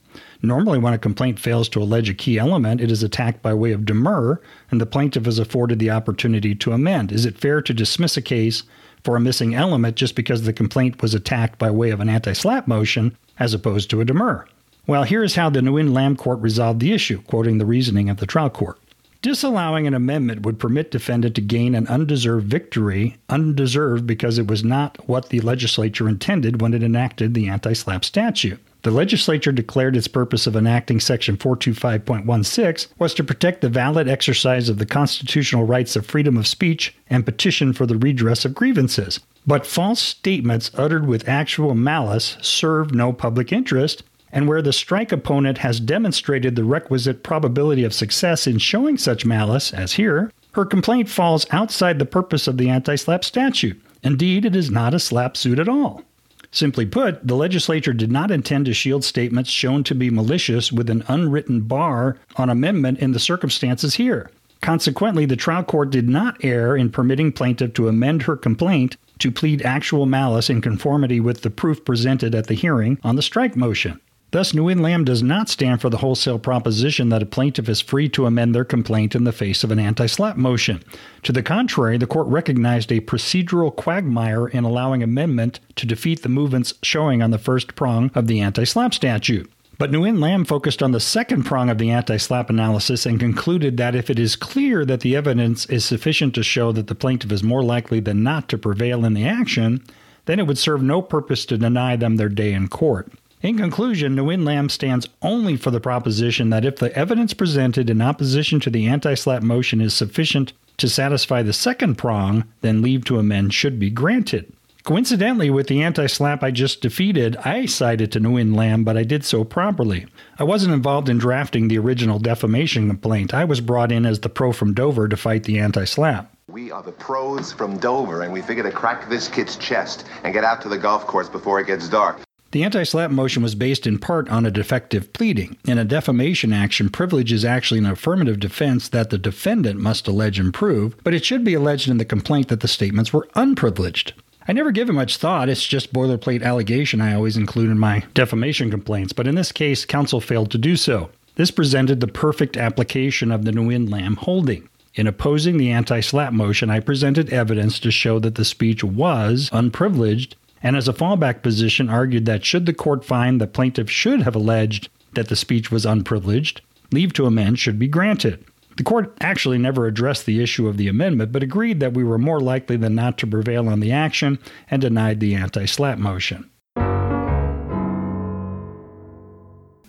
Normally, 0.41 0.77
when 0.77 0.93
a 0.93 0.99
complaint 0.99 1.39
fails 1.39 1.67
to 1.69 1.81
allege 1.81 2.09
a 2.09 2.13
key 2.13 2.37
element, 2.37 2.81
it 2.81 2.91
is 2.91 3.01
attacked 3.01 3.41
by 3.41 3.53
way 3.53 3.71
of 3.71 3.85
demur, 3.85 4.39
and 4.69 4.79
the 4.79 4.85
plaintiff 4.85 5.25
is 5.25 5.39
afforded 5.39 5.79
the 5.79 5.89
opportunity 5.89 6.53
to 6.55 6.73
amend. 6.73 7.11
Is 7.11 7.25
it 7.25 7.39
fair 7.39 7.61
to 7.61 7.73
dismiss 7.73 8.17
a 8.17 8.21
case 8.21 8.63
for 9.03 9.15
a 9.15 9.21
missing 9.21 9.55
element 9.55 9.95
just 9.95 10.15
because 10.15 10.43
the 10.43 10.53
complaint 10.53 11.01
was 11.01 11.15
attacked 11.15 11.57
by 11.57 11.71
way 11.71 11.89
of 11.89 11.99
an 11.99 12.09
anti 12.09 12.33
SLAPP 12.33 12.67
motion 12.67 13.17
as 13.39 13.53
opposed 13.53 13.89
to 13.89 14.01
a 14.01 14.05
demur? 14.05 14.45
Well, 14.85 15.03
here 15.03 15.23
is 15.23 15.35
how 15.35 15.49
the 15.49 15.61
Nguyen 15.61 15.93
Lam 15.93 16.15
Court 16.15 16.39
resolved 16.39 16.79
the 16.79 16.93
issue, 16.93 17.21
quoting 17.23 17.57
the 17.57 17.65
reasoning 17.65 18.09
of 18.09 18.17
the 18.17 18.25
trial 18.25 18.49
court. 18.49 18.79
Disallowing 19.27 19.85
an 19.85 19.93
amendment 19.93 20.43
would 20.43 20.57
permit 20.57 20.89
defendant 20.89 21.35
to 21.35 21.41
gain 21.41 21.75
an 21.75 21.85
undeserved 21.87 22.47
victory, 22.47 23.17
undeserved 23.27 24.07
because 24.07 24.37
it 24.37 24.47
was 24.47 24.63
not 24.63 25.05
what 25.05 25.27
the 25.27 25.41
legislature 25.41 26.07
intended 26.07 26.61
when 26.61 26.73
it 26.73 26.81
enacted 26.81 27.33
the 27.33 27.49
anti-SLAPP 27.49 28.05
statute. 28.05 28.57
The 28.83 28.91
legislature 28.91 29.51
declared 29.51 29.97
its 29.97 30.07
purpose 30.07 30.47
of 30.47 30.55
enacting 30.55 31.01
Section 31.01 31.35
425.16 31.35 32.87
was 32.99 33.13
to 33.15 33.23
protect 33.25 33.59
the 33.59 33.67
valid 33.67 34.07
exercise 34.07 34.69
of 34.69 34.77
the 34.77 34.85
constitutional 34.85 35.65
rights 35.65 35.97
of 35.97 36.05
freedom 36.05 36.37
of 36.37 36.47
speech 36.47 36.95
and 37.09 37.25
petition 37.25 37.73
for 37.73 37.85
the 37.85 37.97
redress 37.97 38.45
of 38.45 38.55
grievances. 38.55 39.19
But 39.45 39.65
false 39.65 39.99
statements 39.99 40.71
uttered 40.73 41.05
with 41.05 41.27
actual 41.27 41.75
malice 41.75 42.37
serve 42.39 42.93
no 42.93 43.11
public 43.11 43.51
interest 43.51 44.03
and 44.31 44.47
where 44.47 44.61
the 44.61 44.73
strike 44.73 45.11
opponent 45.11 45.59
has 45.59 45.79
demonstrated 45.79 46.55
the 46.55 46.63
requisite 46.63 47.23
probability 47.23 47.83
of 47.83 47.93
success 47.93 48.47
in 48.47 48.57
showing 48.57 48.97
such 48.97 49.25
malice, 49.25 49.73
as 49.73 49.93
here, 49.93 50.31
her 50.53 50.65
complaint 50.65 51.09
falls 51.09 51.45
outside 51.51 51.99
the 51.99 52.05
purpose 52.05 52.47
of 52.47 52.57
the 52.57 52.69
anti 52.69 52.95
SLAPP 52.95 53.23
statute. 53.23 53.81
Indeed, 54.03 54.45
it 54.45 54.55
is 54.55 54.71
not 54.71 54.93
a 54.93 54.99
SLAPP 54.99 55.37
suit 55.37 55.59
at 55.59 55.69
all. 55.69 56.03
Simply 56.51 56.85
put, 56.85 57.27
the 57.27 57.35
legislature 57.35 57.93
did 57.93 58.11
not 58.11 58.31
intend 58.31 58.65
to 58.65 58.73
shield 58.73 59.03
statements 59.03 59.49
shown 59.49 59.83
to 59.83 59.93
be 59.93 60.09
malicious 60.09 60.71
with 60.71 60.89
an 60.89 61.03
unwritten 61.07 61.61
bar 61.61 62.17
on 62.37 62.49
amendment 62.49 62.99
in 62.99 63.11
the 63.11 63.19
circumstances 63.19 63.95
here. 63.95 64.31
Consequently, 64.61 65.25
the 65.25 65.35
trial 65.35 65.63
court 65.63 65.91
did 65.91 66.09
not 66.09 66.43
err 66.43 66.75
in 66.75 66.89
permitting 66.89 67.31
plaintiff 67.31 67.73
to 67.73 67.87
amend 67.87 68.23
her 68.23 68.35
complaint 68.35 68.97
to 69.19 69.31
plead 69.31 69.61
actual 69.61 70.05
malice 70.05 70.49
in 70.49 70.61
conformity 70.61 71.19
with 71.19 71.41
the 71.41 71.49
proof 71.49 71.83
presented 71.85 72.33
at 72.33 72.47
the 72.47 72.53
hearing 72.53 72.97
on 73.03 73.15
the 73.15 73.21
strike 73.21 73.55
motion. 73.55 73.99
Thus, 74.31 74.51
Nguyen 74.51 74.81
Lam 74.81 75.05
does 75.05 75.23
not 75.23 75.47
stand 75.47 75.79
for 75.79 75.89
the 75.89 75.97
wholesale 75.97 76.37
proposition 76.37 77.07
that 77.09 77.23
a 77.23 77.25
plaintiff 77.25 77.69
is 77.69 77.79
free 77.79 78.09
to 78.09 78.25
amend 78.25 78.53
their 78.53 78.65
complaint 78.65 79.15
in 79.15 79.23
the 79.23 79.31
face 79.31 79.63
of 79.63 79.71
an 79.71 79.79
anti 79.79 80.05
SLAPP 80.05 80.35
motion. 80.35 80.83
To 81.23 81.31
the 81.31 81.41
contrary, 81.41 81.97
the 81.97 82.07
court 82.07 82.27
recognized 82.27 82.91
a 82.91 82.99
procedural 82.99 83.73
quagmire 83.73 84.49
in 84.49 84.65
allowing 84.65 85.01
amendment 85.01 85.61
to 85.77 85.85
defeat 85.85 86.23
the 86.23 86.29
movement's 86.29 86.73
showing 86.83 87.21
on 87.21 87.31
the 87.31 87.37
first 87.37 87.75
prong 87.75 88.11
of 88.15 88.27
the 88.27 88.41
anti 88.41 88.63
SLAPP 88.63 88.93
statute. 88.93 89.49
But 89.77 89.91
Nguyen 89.91 90.19
Lam 90.19 90.43
focused 90.43 90.83
on 90.83 90.91
the 90.91 90.99
second 90.99 91.43
prong 91.43 91.69
of 91.69 91.77
the 91.77 91.89
anti 91.89 92.17
SLAPP 92.17 92.49
analysis 92.49 93.05
and 93.05 93.21
concluded 93.21 93.77
that 93.77 93.95
if 93.95 94.09
it 94.09 94.19
is 94.19 94.35
clear 94.35 94.83
that 94.83 94.99
the 95.01 95.15
evidence 95.15 95.65
is 95.67 95.85
sufficient 95.85 96.35
to 96.35 96.43
show 96.43 96.73
that 96.73 96.87
the 96.87 96.95
plaintiff 96.95 97.31
is 97.31 97.43
more 97.43 97.63
likely 97.63 98.01
than 98.01 98.23
not 98.23 98.49
to 98.49 98.57
prevail 98.57 99.05
in 99.05 99.13
the 99.13 99.25
action, 99.25 99.81
then 100.25 100.37
it 100.37 100.47
would 100.47 100.57
serve 100.57 100.83
no 100.83 101.01
purpose 101.01 101.45
to 101.45 101.57
deny 101.57 101.95
them 101.95 102.17
their 102.17 102.27
day 102.27 102.51
in 102.51 102.67
court. 102.67 103.09
In 103.47 103.55
conclusion, 103.55 104.17
Nguyen 104.17 104.43
Lam 104.45 104.67
stands 104.67 105.07
only 105.21 105.55
for 105.55 105.71
the 105.71 105.79
proposition 105.79 106.49
that 106.49 106.65
if 106.65 106.75
the 106.75 106.93
evidence 106.97 107.33
presented 107.33 107.89
in 107.89 108.01
opposition 108.01 108.59
to 108.59 108.69
the 108.69 108.87
anti 108.87 109.13
SLAPP 109.13 109.41
motion 109.41 109.79
is 109.79 109.93
sufficient 109.93 110.51
to 110.75 110.89
satisfy 110.89 111.41
the 111.41 111.53
second 111.53 111.97
prong, 111.97 112.43
then 112.59 112.81
leave 112.81 113.05
to 113.05 113.19
amend 113.19 113.53
should 113.53 113.79
be 113.79 113.89
granted. 113.89 114.51
Coincidentally, 114.83 115.49
with 115.49 115.67
the 115.67 115.81
anti 115.81 116.07
SLAPP 116.07 116.43
I 116.43 116.51
just 116.51 116.81
defeated, 116.81 117.37
I 117.37 117.67
cited 117.67 118.11
to 118.11 118.19
Nguyen 118.19 118.53
Lam, 118.53 118.83
but 118.83 118.97
I 118.97 119.03
did 119.03 119.23
so 119.23 119.45
properly. 119.45 120.07
I 120.37 120.43
wasn't 120.43 120.73
involved 120.73 121.07
in 121.07 121.17
drafting 121.17 121.69
the 121.69 121.77
original 121.77 122.19
defamation 122.19 122.89
complaint. 122.89 123.33
I 123.33 123.45
was 123.45 123.61
brought 123.61 123.93
in 123.93 124.05
as 124.05 124.19
the 124.19 124.27
pro 124.27 124.51
from 124.51 124.73
Dover 124.73 125.07
to 125.07 125.15
fight 125.15 125.43
the 125.43 125.59
anti 125.59 125.85
SLAPP. 125.85 126.27
We 126.49 126.69
are 126.73 126.83
the 126.83 126.91
pros 126.91 127.53
from 127.53 127.77
Dover, 127.77 128.23
and 128.23 128.33
we 128.33 128.41
figure 128.41 128.63
to 128.63 128.71
crack 128.71 129.07
this 129.07 129.29
kid's 129.29 129.55
chest 129.55 130.03
and 130.25 130.33
get 130.33 130.43
out 130.43 130.61
to 130.63 130.67
the 130.67 130.77
golf 130.77 131.07
course 131.07 131.29
before 131.29 131.61
it 131.61 131.67
gets 131.67 131.87
dark. 131.87 132.26
The 132.51 132.63
anti 132.63 132.83
SLAPP 132.83 133.11
motion 133.11 133.43
was 133.43 133.55
based 133.55 133.85
in 133.85 133.99
part 133.99 134.29
on 134.29 134.45
a 134.45 134.51
defective 134.51 135.11
pleading. 135.11 135.57
In 135.65 135.77
a 135.77 135.83
defamation 135.83 136.53
action, 136.53 136.89
privilege 136.89 137.33
is 137.33 137.43
actually 137.43 137.79
an 137.79 137.85
affirmative 137.85 138.39
defense 138.39 138.87
that 138.89 139.09
the 139.09 139.17
defendant 139.17 139.81
must 139.81 140.07
allege 140.07 140.39
and 140.39 140.53
prove, 140.53 140.95
but 141.03 141.13
it 141.13 141.25
should 141.25 141.43
be 141.43 141.53
alleged 141.53 141.89
in 141.89 141.97
the 141.97 142.05
complaint 142.05 142.47
that 142.47 142.61
the 142.61 142.69
statements 142.69 143.11
were 143.11 143.27
unprivileged. 143.35 144.13
I 144.47 144.53
never 144.53 144.71
give 144.71 144.89
it 144.89 144.93
much 144.93 145.17
thought, 145.17 145.49
it's 145.49 145.67
just 145.67 145.91
boilerplate 145.91 146.41
allegation 146.41 147.01
I 147.01 147.13
always 147.13 147.35
include 147.35 147.69
in 147.69 147.79
my 147.79 148.05
defamation 148.13 148.71
complaints, 148.71 149.11
but 149.11 149.27
in 149.27 149.35
this 149.35 149.51
case, 149.51 149.83
counsel 149.83 150.21
failed 150.21 150.49
to 150.51 150.57
do 150.57 150.77
so. 150.77 151.09
This 151.35 151.51
presented 151.51 151.99
the 151.99 152.07
perfect 152.07 152.55
application 152.55 153.29
of 153.29 153.43
the 153.43 153.51
Nguyen 153.51 153.89
Lam 153.91 154.15
holding. 154.15 154.69
In 154.95 155.05
opposing 155.05 155.57
the 155.57 155.69
anti 155.69 155.99
SLAPP 155.99 156.31
motion, 156.31 156.69
I 156.69 156.79
presented 156.79 157.29
evidence 157.31 157.77
to 157.81 157.91
show 157.91 158.19
that 158.19 158.35
the 158.35 158.45
speech 158.45 158.85
was 158.85 159.49
unprivileged 159.51 160.37
and 160.61 160.75
as 160.75 160.87
a 160.87 160.93
fallback 160.93 161.41
position 161.41 161.89
argued 161.89 162.25
that 162.25 162.45
should 162.45 162.65
the 162.65 162.73
court 162.73 163.05
find 163.05 163.39
the 163.39 163.47
plaintiff 163.47 163.89
should 163.89 164.21
have 164.21 164.35
alleged 164.35 164.89
that 165.13 165.29
the 165.29 165.35
speech 165.35 165.71
was 165.71 165.85
unprivileged, 165.85 166.61
leave 166.91 167.13
to 167.13 167.25
amend 167.25 167.59
should 167.59 167.79
be 167.79 167.87
granted. 167.87 168.43
The 168.77 168.83
court 168.83 169.17
actually 169.21 169.57
never 169.57 169.87
addressed 169.87 170.25
the 170.25 170.41
issue 170.41 170.67
of 170.67 170.77
the 170.77 170.87
amendment, 170.87 171.31
but 171.31 171.41
agreed 171.41 171.79
that 171.79 171.93
we 171.93 172.03
were 172.03 172.19
more 172.19 172.39
likely 172.39 172.77
than 172.77 172.93
not 172.93 173.17
to 173.19 173.27
prevail 173.27 173.67
on 173.67 173.79
the 173.79 173.91
action 173.91 174.37
and 174.69 174.81
denied 174.81 175.19
the 175.19 175.33
anti 175.33 175.65
SLAPP 175.65 175.97
motion. 175.97 176.49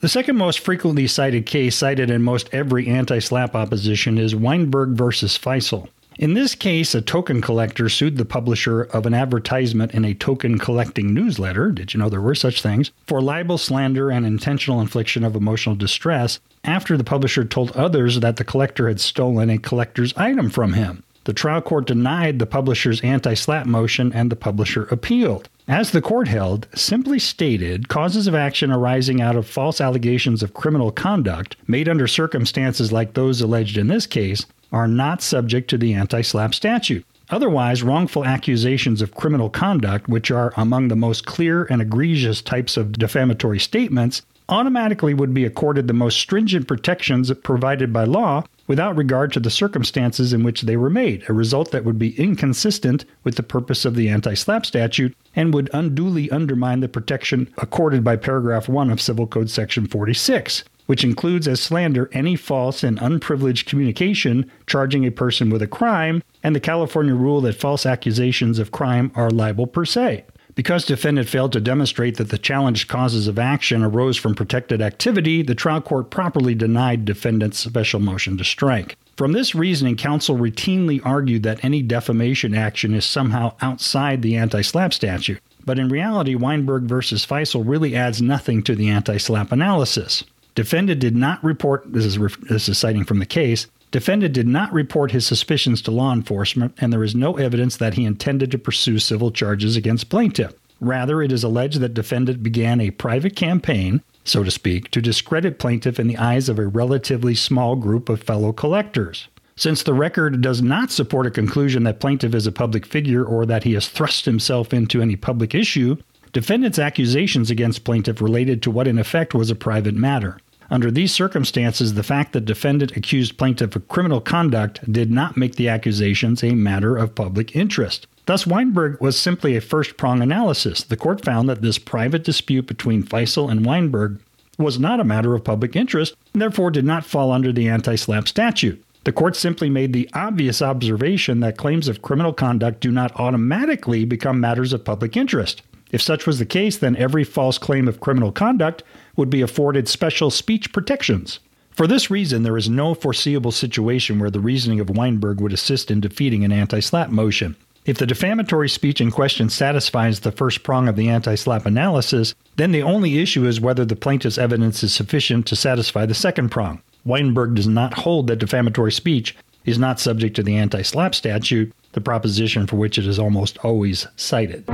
The 0.00 0.08
second 0.08 0.36
most 0.36 0.60
frequently 0.60 1.06
cited 1.06 1.44
case 1.44 1.76
cited 1.76 2.08
in 2.08 2.22
most 2.22 2.48
every 2.52 2.86
anti 2.86 3.18
SLAPP 3.18 3.54
opposition 3.54 4.16
is 4.16 4.34
Weinberg 4.34 4.96
versus 4.96 5.36
Feisel. 5.36 5.88
In 6.18 6.34
this 6.34 6.56
case, 6.56 6.96
a 6.96 7.00
token 7.00 7.40
collector 7.40 7.88
sued 7.88 8.16
the 8.16 8.24
publisher 8.24 8.82
of 8.82 9.06
an 9.06 9.14
advertisement 9.14 9.94
in 9.94 10.04
a 10.04 10.14
token 10.14 10.58
collecting 10.58 11.14
newsletter. 11.14 11.70
Did 11.70 11.94
you 11.94 12.00
know 12.00 12.08
there 12.08 12.20
were 12.20 12.34
such 12.34 12.60
things? 12.60 12.90
For 13.06 13.22
libel, 13.22 13.56
slander, 13.56 14.10
and 14.10 14.26
intentional 14.26 14.80
infliction 14.80 15.22
of 15.22 15.36
emotional 15.36 15.76
distress 15.76 16.40
after 16.64 16.96
the 16.96 17.04
publisher 17.04 17.44
told 17.44 17.70
others 17.70 18.18
that 18.18 18.34
the 18.34 18.42
collector 18.42 18.88
had 18.88 18.98
stolen 18.98 19.48
a 19.48 19.58
collector's 19.58 20.12
item 20.16 20.50
from 20.50 20.72
him. 20.72 21.04
The 21.22 21.32
trial 21.32 21.60
court 21.60 21.86
denied 21.86 22.40
the 22.40 22.46
publisher's 22.46 23.00
anti 23.02 23.34
SLAPP 23.34 23.66
motion 23.66 24.12
and 24.12 24.28
the 24.28 24.34
publisher 24.34 24.86
appealed. 24.86 25.48
As 25.68 25.92
the 25.92 26.02
court 26.02 26.26
held, 26.26 26.66
simply 26.74 27.20
stated, 27.20 27.88
causes 27.88 28.26
of 28.26 28.34
action 28.34 28.72
arising 28.72 29.20
out 29.20 29.36
of 29.36 29.46
false 29.46 29.80
allegations 29.80 30.42
of 30.42 30.54
criminal 30.54 30.90
conduct 30.90 31.54
made 31.68 31.88
under 31.88 32.08
circumstances 32.08 32.90
like 32.90 33.14
those 33.14 33.40
alleged 33.40 33.78
in 33.78 33.86
this 33.86 34.06
case 34.06 34.46
are 34.72 34.88
not 34.88 35.22
subject 35.22 35.70
to 35.70 35.78
the 35.78 35.94
anti 35.94 36.20
SLAPP 36.20 36.54
statute. 36.54 37.06
Otherwise, 37.30 37.82
wrongful 37.82 38.24
accusations 38.24 39.02
of 39.02 39.14
criminal 39.14 39.50
conduct, 39.50 40.08
which 40.08 40.30
are 40.30 40.52
among 40.56 40.88
the 40.88 40.96
most 40.96 41.26
clear 41.26 41.64
and 41.64 41.82
egregious 41.82 42.40
types 42.40 42.76
of 42.76 42.92
defamatory 42.92 43.58
statements, 43.58 44.22
automatically 44.48 45.12
would 45.12 45.34
be 45.34 45.44
accorded 45.44 45.86
the 45.86 45.92
most 45.92 46.18
stringent 46.18 46.66
protections 46.66 47.30
provided 47.42 47.92
by 47.92 48.04
law 48.04 48.42
without 48.66 48.96
regard 48.96 49.30
to 49.32 49.40
the 49.40 49.50
circumstances 49.50 50.32
in 50.32 50.42
which 50.42 50.62
they 50.62 50.76
were 50.76 50.88
made, 50.88 51.22
a 51.28 51.34
result 51.34 51.70
that 51.70 51.84
would 51.84 51.98
be 51.98 52.18
inconsistent 52.18 53.04
with 53.24 53.34
the 53.34 53.42
purpose 53.42 53.84
of 53.84 53.94
the 53.94 54.08
anti 54.08 54.32
SLAPP 54.32 54.64
statute 54.64 55.16
and 55.36 55.52
would 55.52 55.68
unduly 55.74 56.30
undermine 56.30 56.80
the 56.80 56.88
protection 56.88 57.52
accorded 57.58 58.02
by 58.02 58.16
paragraph 58.16 58.68
1 58.68 58.90
of 58.90 59.02
Civil 59.02 59.26
Code 59.26 59.50
section 59.50 59.86
46 59.86 60.64
which 60.88 61.04
includes 61.04 61.46
as 61.46 61.60
slander 61.60 62.08
any 62.14 62.34
false 62.34 62.82
and 62.82 62.98
unprivileged 63.02 63.68
communication 63.68 64.50
charging 64.66 65.04
a 65.04 65.10
person 65.10 65.50
with 65.50 65.60
a 65.60 65.66
crime, 65.66 66.22
and 66.42 66.56
the 66.56 66.60
California 66.60 67.14
rule 67.14 67.42
that 67.42 67.60
false 67.60 67.84
accusations 67.84 68.58
of 68.58 68.72
crime 68.72 69.12
are 69.14 69.28
libel 69.28 69.66
per 69.66 69.84
se. 69.84 70.24
Because 70.54 70.86
defendant 70.86 71.28
failed 71.28 71.52
to 71.52 71.60
demonstrate 71.60 72.16
that 72.16 72.30
the 72.30 72.38
challenged 72.38 72.88
causes 72.88 73.28
of 73.28 73.38
action 73.38 73.82
arose 73.82 74.16
from 74.16 74.34
protected 74.34 74.80
activity, 74.80 75.42
the 75.42 75.54
trial 75.54 75.82
court 75.82 76.08
properly 76.08 76.54
denied 76.54 77.04
defendant's 77.04 77.58
special 77.58 78.00
motion 78.00 78.38
to 78.38 78.44
strike. 78.44 78.96
From 79.18 79.32
this 79.32 79.54
reasoning, 79.54 79.96
counsel 79.96 80.38
routinely 80.38 81.04
argued 81.04 81.42
that 81.42 81.62
any 81.62 81.82
defamation 81.82 82.54
action 82.54 82.94
is 82.94 83.04
somehow 83.04 83.56
outside 83.60 84.22
the 84.22 84.36
anti 84.36 84.62
SLAPP 84.62 84.94
statute. 84.94 85.42
But 85.66 85.78
in 85.78 85.90
reality, 85.90 86.34
Weinberg 86.34 86.84
v. 86.84 86.94
Feisel 86.94 87.62
really 87.62 87.94
adds 87.94 88.22
nothing 88.22 88.62
to 88.62 88.74
the 88.74 88.88
anti 88.88 89.18
SLAPP 89.18 89.52
analysis. 89.52 90.24
Defendant 90.58 90.98
did 90.98 91.14
not 91.14 91.44
report, 91.44 91.84
this 91.86 92.04
is, 92.04 92.18
this 92.50 92.68
is 92.68 92.76
citing 92.76 93.04
from 93.04 93.20
the 93.20 93.26
case, 93.26 93.68
defendant 93.92 94.34
did 94.34 94.48
not 94.48 94.72
report 94.72 95.12
his 95.12 95.24
suspicions 95.24 95.80
to 95.82 95.92
law 95.92 96.12
enforcement, 96.12 96.74
and 96.78 96.92
there 96.92 97.04
is 97.04 97.14
no 97.14 97.36
evidence 97.36 97.76
that 97.76 97.94
he 97.94 98.04
intended 98.04 98.50
to 98.50 98.58
pursue 98.58 98.98
civil 98.98 99.30
charges 99.30 99.76
against 99.76 100.08
plaintiff. 100.08 100.52
Rather, 100.80 101.22
it 101.22 101.30
is 101.30 101.44
alleged 101.44 101.78
that 101.78 101.94
defendant 101.94 102.42
began 102.42 102.80
a 102.80 102.90
private 102.90 103.36
campaign, 103.36 104.02
so 104.24 104.42
to 104.42 104.50
speak, 104.50 104.90
to 104.90 105.00
discredit 105.00 105.60
plaintiff 105.60 106.00
in 106.00 106.08
the 106.08 106.16
eyes 106.16 106.48
of 106.48 106.58
a 106.58 106.66
relatively 106.66 107.36
small 107.36 107.76
group 107.76 108.08
of 108.08 108.20
fellow 108.20 108.52
collectors. 108.52 109.28
Since 109.54 109.84
the 109.84 109.94
record 109.94 110.40
does 110.40 110.60
not 110.60 110.90
support 110.90 111.28
a 111.28 111.30
conclusion 111.30 111.84
that 111.84 112.00
plaintiff 112.00 112.34
is 112.34 112.48
a 112.48 112.52
public 112.52 112.84
figure 112.84 113.24
or 113.24 113.46
that 113.46 113.62
he 113.62 113.74
has 113.74 113.86
thrust 113.86 114.24
himself 114.24 114.74
into 114.74 115.00
any 115.00 115.14
public 115.14 115.54
issue, 115.54 115.98
defendant's 116.32 116.80
accusations 116.80 117.48
against 117.48 117.84
plaintiff 117.84 118.20
related 118.20 118.60
to 118.62 118.72
what 118.72 118.88
in 118.88 118.98
effect 118.98 119.34
was 119.34 119.52
a 119.52 119.54
private 119.54 119.94
matter. 119.94 120.36
Under 120.70 120.90
these 120.90 121.12
circumstances, 121.12 121.94
the 121.94 122.02
fact 122.02 122.32
that 122.32 122.44
defendant 122.44 122.96
accused 122.96 123.38
plaintiff 123.38 123.74
of 123.74 123.88
criminal 123.88 124.20
conduct 124.20 124.90
did 124.90 125.10
not 125.10 125.36
make 125.36 125.56
the 125.56 125.68
accusations 125.68 126.44
a 126.44 126.54
matter 126.54 126.96
of 126.96 127.14
public 127.14 127.56
interest. 127.56 128.06
Thus, 128.26 128.46
Weinberg 128.46 129.00
was 129.00 129.18
simply 129.18 129.56
a 129.56 129.62
first 129.62 129.96
prong 129.96 130.20
analysis. 130.20 130.82
The 130.82 130.98
court 130.98 131.24
found 131.24 131.48
that 131.48 131.62
this 131.62 131.78
private 131.78 132.24
dispute 132.24 132.66
between 132.66 133.02
Feisel 133.02 133.50
and 133.50 133.64
Weinberg 133.64 134.20
was 134.58 134.78
not 134.78 135.00
a 135.00 135.04
matter 135.04 135.34
of 135.34 135.44
public 135.44 135.74
interest, 135.74 136.14
and 136.34 136.42
therefore 136.42 136.70
did 136.70 136.84
not 136.84 137.06
fall 137.06 137.32
under 137.32 137.52
the 137.52 137.68
anti 137.68 137.94
SLAPP 137.94 138.28
statute. 138.28 138.84
The 139.04 139.12
court 139.12 139.36
simply 139.36 139.70
made 139.70 139.94
the 139.94 140.10
obvious 140.12 140.60
observation 140.60 141.40
that 141.40 141.56
claims 141.56 141.88
of 141.88 142.02
criminal 142.02 142.34
conduct 142.34 142.80
do 142.80 142.90
not 142.90 143.18
automatically 143.18 144.04
become 144.04 144.40
matters 144.40 144.74
of 144.74 144.84
public 144.84 145.16
interest. 145.16 145.62
If 145.90 146.02
such 146.02 146.26
was 146.26 146.38
the 146.38 146.46
case, 146.46 146.76
then 146.76 146.96
every 146.96 147.24
false 147.24 147.58
claim 147.58 147.88
of 147.88 148.00
criminal 148.00 148.32
conduct 148.32 148.82
would 149.16 149.30
be 149.30 149.40
afforded 149.40 149.88
special 149.88 150.30
speech 150.30 150.72
protections. 150.72 151.40
For 151.70 151.86
this 151.86 152.10
reason, 152.10 152.42
there 152.42 152.56
is 152.56 152.68
no 152.68 152.94
foreseeable 152.94 153.52
situation 153.52 154.18
where 154.18 154.30
the 154.30 154.40
reasoning 154.40 154.80
of 154.80 154.90
Weinberg 154.90 155.40
would 155.40 155.52
assist 155.52 155.90
in 155.90 156.00
defeating 156.00 156.44
an 156.44 156.52
anti 156.52 156.80
SLAPP 156.80 157.10
motion. 157.10 157.56
If 157.86 157.96
the 157.96 158.06
defamatory 158.06 158.68
speech 158.68 159.00
in 159.00 159.10
question 159.10 159.48
satisfies 159.48 160.20
the 160.20 160.32
first 160.32 160.62
prong 160.62 160.88
of 160.88 160.96
the 160.96 161.08
anti 161.08 161.36
SLAPP 161.36 161.64
analysis, 161.64 162.34
then 162.56 162.72
the 162.72 162.82
only 162.82 163.18
issue 163.18 163.46
is 163.46 163.60
whether 163.60 163.84
the 163.84 163.96
plaintiff's 163.96 164.36
evidence 164.36 164.82
is 164.82 164.92
sufficient 164.92 165.46
to 165.46 165.56
satisfy 165.56 166.04
the 166.04 166.14
second 166.14 166.50
prong. 166.50 166.82
Weinberg 167.04 167.54
does 167.54 167.68
not 167.68 167.94
hold 167.94 168.26
that 168.26 168.40
defamatory 168.40 168.92
speech 168.92 169.34
is 169.64 169.78
not 169.78 170.00
subject 170.00 170.36
to 170.36 170.42
the 170.42 170.56
anti 170.56 170.82
SLAPP 170.82 171.14
statute, 171.14 171.72
the 171.92 172.00
proposition 172.00 172.66
for 172.66 172.76
which 172.76 172.98
it 172.98 173.06
is 173.06 173.18
almost 173.18 173.56
always 173.58 174.06
cited. 174.16 174.68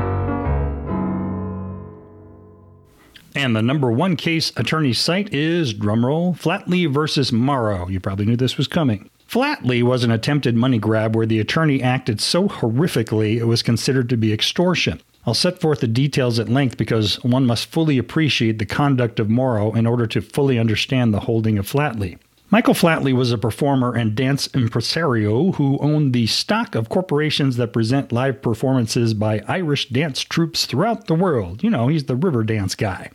And 3.35 3.57
the 3.57 3.63
number 3.63 3.91
one 3.91 4.17
case 4.17 4.53
attorney's 4.57 5.01
cite 5.01 5.35
is, 5.35 5.75
drumroll, 5.75 6.39
Flatley 6.39 6.89
versus 6.91 7.33
Mauro. 7.33 7.89
You 7.89 7.99
probably 7.99 8.27
knew 8.27 8.37
this 8.37 8.57
was 8.57 8.69
coming. 8.69 9.11
Flatley 9.29 9.83
was 9.83 10.05
an 10.05 10.13
attempted 10.13 10.55
money 10.55 10.79
grab 10.79 11.17
where 11.17 11.27
the 11.27 11.41
attorney 11.41 11.83
acted 11.83 12.21
so 12.21 12.49
horrifically 12.49 13.37
it 13.37 13.45
was 13.45 13.63
considered 13.63 14.09
to 14.11 14.17
be 14.17 14.33
extortion. 14.33 15.01
I'll 15.27 15.35
set 15.35 15.61
forth 15.61 15.81
the 15.81 15.89
details 15.89 16.39
at 16.39 16.49
length 16.49 16.77
because 16.77 17.17
one 17.25 17.47
must 17.47 17.67
fully 17.67 17.99
appreciate 17.99 18.59
the 18.59 18.67
conduct 18.67 19.19
of 19.19 19.31
Mauro 19.31 19.73
in 19.73 19.87
order 19.87 20.07
to 20.07 20.21
fully 20.21 20.59
understand 20.59 21.13
the 21.13 21.21
holding 21.21 21.59
of 21.59 21.67
Flatley. 21.67 22.19
Michael 22.51 22.75
Flatley 22.75 23.13
was 23.13 23.33
a 23.33 23.39
performer 23.39 23.95
and 23.95 24.15
dance 24.15 24.49
impresario 24.55 25.53
who 25.53 25.79
owned 25.79 26.13
the 26.13 26.29
stock 26.29 26.77
of 26.77 26.89
corporations 26.89 27.57
that 27.57 27.73
present 27.73 28.13
live 28.13 28.43
performances 28.43 29.15
by 29.15 29.43
Irish 29.49 29.89
dance 29.89 30.21
troupes 30.21 30.67
throughout 30.67 31.09
the 31.09 31.15
world. 31.15 31.65
You 31.65 31.71
know, 31.71 31.89
he's 31.89 32.05
the 32.05 32.15
river 32.15 32.45
dance 32.45 32.77
guy. 32.77 33.11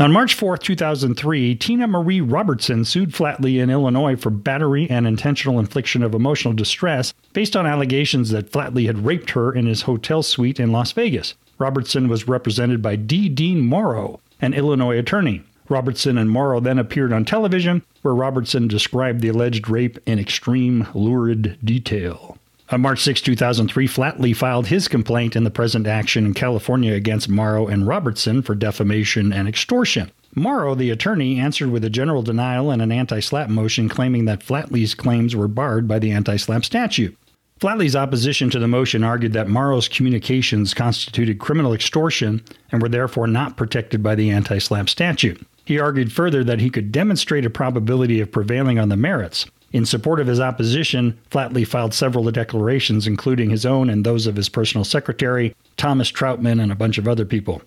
On 0.00 0.10
March 0.10 0.34
4, 0.34 0.56
2003, 0.56 1.54
Tina 1.54 1.86
Marie 1.86 2.20
Robertson 2.20 2.84
sued 2.84 3.12
Flatley 3.12 3.62
in 3.62 3.70
Illinois 3.70 4.16
for 4.16 4.28
battery 4.28 4.90
and 4.90 5.06
intentional 5.06 5.60
infliction 5.60 6.02
of 6.02 6.16
emotional 6.16 6.52
distress 6.52 7.14
based 7.32 7.54
on 7.54 7.64
allegations 7.64 8.30
that 8.30 8.50
Flatley 8.50 8.86
had 8.86 9.06
raped 9.06 9.30
her 9.30 9.52
in 9.52 9.66
his 9.66 9.82
hotel 9.82 10.24
suite 10.24 10.58
in 10.58 10.72
Las 10.72 10.90
Vegas. 10.90 11.34
Robertson 11.58 12.08
was 12.08 12.26
represented 12.26 12.82
by 12.82 12.96
D. 12.96 13.28
Dean 13.28 13.60
Mauro, 13.60 14.18
an 14.40 14.52
Illinois 14.52 14.98
attorney. 14.98 15.44
Robertson 15.68 16.18
and 16.18 16.28
Mauro 16.28 16.58
then 16.58 16.80
appeared 16.80 17.12
on 17.12 17.24
television, 17.24 17.84
where 18.02 18.16
Robertson 18.16 18.66
described 18.66 19.20
the 19.20 19.28
alleged 19.28 19.68
rape 19.68 20.00
in 20.06 20.18
extreme, 20.18 20.88
lurid 20.92 21.56
detail. 21.62 22.36
On 22.70 22.80
March 22.80 23.02
6, 23.02 23.20
2003, 23.20 23.86
Flatley 23.86 24.34
filed 24.34 24.68
his 24.68 24.88
complaint 24.88 25.36
in 25.36 25.44
the 25.44 25.50
present 25.50 25.86
action 25.86 26.24
in 26.24 26.32
California 26.32 26.94
against 26.94 27.28
Mauro 27.28 27.66
and 27.66 27.86
Robertson 27.86 28.40
for 28.40 28.54
defamation 28.54 29.32
and 29.34 29.46
extortion. 29.46 30.10
Mauro, 30.34 30.74
the 30.74 30.90
attorney, 30.90 31.38
answered 31.38 31.70
with 31.70 31.84
a 31.84 31.90
general 31.90 32.22
denial 32.22 32.70
and 32.70 32.80
an 32.80 32.90
anti 32.90 33.20
SLAPP 33.20 33.50
motion 33.50 33.88
claiming 33.88 34.24
that 34.24 34.40
Flatley's 34.40 34.94
claims 34.94 35.36
were 35.36 35.46
barred 35.46 35.86
by 35.86 35.98
the 35.98 36.10
anti 36.10 36.36
SLAPP 36.36 36.64
statute. 36.64 37.16
Flatley's 37.60 37.94
opposition 37.94 38.50
to 38.50 38.58
the 38.58 38.66
motion 38.66 39.04
argued 39.04 39.34
that 39.34 39.48
Mauro's 39.48 39.86
communications 39.86 40.74
constituted 40.74 41.38
criminal 41.38 41.72
extortion 41.72 42.42
and 42.72 42.82
were 42.82 42.88
therefore 42.88 43.26
not 43.26 43.56
protected 43.56 44.02
by 44.02 44.14
the 44.14 44.30
anti 44.30 44.58
SLAPP 44.58 44.88
statute. 44.88 45.46
He 45.64 45.78
argued 45.78 46.12
further 46.12 46.42
that 46.44 46.60
he 46.60 46.70
could 46.70 46.92
demonstrate 46.92 47.46
a 47.46 47.50
probability 47.50 48.20
of 48.20 48.32
prevailing 48.32 48.78
on 48.78 48.88
the 48.88 48.96
merits. 48.96 49.46
In 49.74 49.84
support 49.84 50.20
of 50.20 50.28
his 50.28 50.38
opposition, 50.38 51.18
Flatley 51.32 51.66
filed 51.66 51.92
several 51.92 52.30
declarations, 52.30 53.08
including 53.08 53.50
his 53.50 53.66
own 53.66 53.90
and 53.90 54.04
those 54.04 54.28
of 54.28 54.36
his 54.36 54.48
personal 54.48 54.84
secretary, 54.84 55.52
Thomas 55.76 56.12
Troutman, 56.12 56.62
and 56.62 56.70
a 56.70 56.76
bunch 56.76 56.96
of 56.96 57.08
other 57.08 57.24
people. 57.24 57.60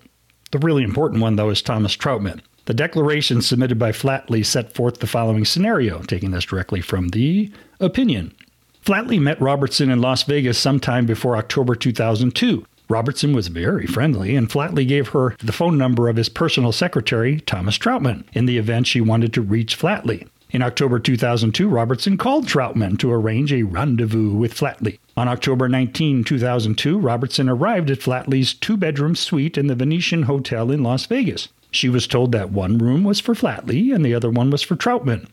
The 0.50 0.58
really 0.58 0.84
important 0.84 1.20
one, 1.20 1.36
though, 1.36 1.50
is 1.50 1.60
Thomas 1.60 1.94
Troutman. 1.94 2.40
The 2.64 2.72
declaration 2.72 3.42
submitted 3.42 3.78
by 3.78 3.92
Flatley 3.92 4.42
set 4.42 4.72
forth 4.72 5.00
the 5.00 5.06
following 5.06 5.44
scenario, 5.44 6.00
taking 6.00 6.30
this 6.30 6.46
directly 6.46 6.80
from 6.80 7.08
the 7.08 7.52
opinion. 7.78 8.34
Flatley 8.82 9.20
met 9.20 9.38
Robertson 9.38 9.90
in 9.90 10.00
Las 10.00 10.22
Vegas 10.22 10.56
sometime 10.56 11.04
before 11.04 11.36
October 11.36 11.74
2002. 11.74 12.64
Robertson 12.88 13.34
was 13.34 13.48
very 13.48 13.86
friendly, 13.86 14.34
and 14.34 14.48
Flatley 14.48 14.88
gave 14.88 15.08
her 15.08 15.36
the 15.40 15.52
phone 15.52 15.76
number 15.76 16.08
of 16.08 16.16
his 16.16 16.30
personal 16.30 16.72
secretary, 16.72 17.40
Thomas 17.40 17.76
Troutman, 17.76 18.24
in 18.32 18.46
the 18.46 18.56
event 18.56 18.86
she 18.86 19.02
wanted 19.02 19.34
to 19.34 19.42
reach 19.42 19.78
Flatley. 19.78 20.26
In 20.50 20.62
October 20.62 20.98
2002, 20.98 21.68
Robertson 21.68 22.16
called 22.16 22.46
Troutman 22.46 22.98
to 23.00 23.12
arrange 23.12 23.52
a 23.52 23.64
rendezvous 23.64 24.32
with 24.32 24.54
Flatley. 24.54 24.98
On 25.14 25.28
October 25.28 25.68
19, 25.68 26.24
2002, 26.24 26.98
Robertson 26.98 27.50
arrived 27.50 27.90
at 27.90 27.98
Flatley's 27.98 28.54
two 28.54 28.78
bedroom 28.78 29.14
suite 29.14 29.58
in 29.58 29.66
the 29.66 29.74
Venetian 29.74 30.22
Hotel 30.22 30.70
in 30.70 30.82
Las 30.82 31.04
Vegas. 31.04 31.48
She 31.70 31.90
was 31.90 32.06
told 32.06 32.32
that 32.32 32.50
one 32.50 32.78
room 32.78 33.04
was 33.04 33.20
for 33.20 33.34
Flatley 33.34 33.94
and 33.94 34.02
the 34.02 34.14
other 34.14 34.30
one 34.30 34.48
was 34.48 34.62
for 34.62 34.74
Troutman. 34.74 35.28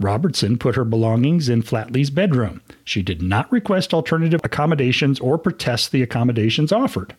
Robertson 0.00 0.58
put 0.58 0.74
her 0.74 0.84
belongings 0.84 1.48
in 1.48 1.62
Flatley's 1.62 2.10
bedroom. 2.10 2.60
She 2.84 3.02
did 3.02 3.22
not 3.22 3.50
request 3.52 3.94
alternative 3.94 4.40
accommodations 4.42 5.20
or 5.20 5.38
protest 5.38 5.92
the 5.92 6.02
accommodations 6.02 6.72
offered. 6.72 7.14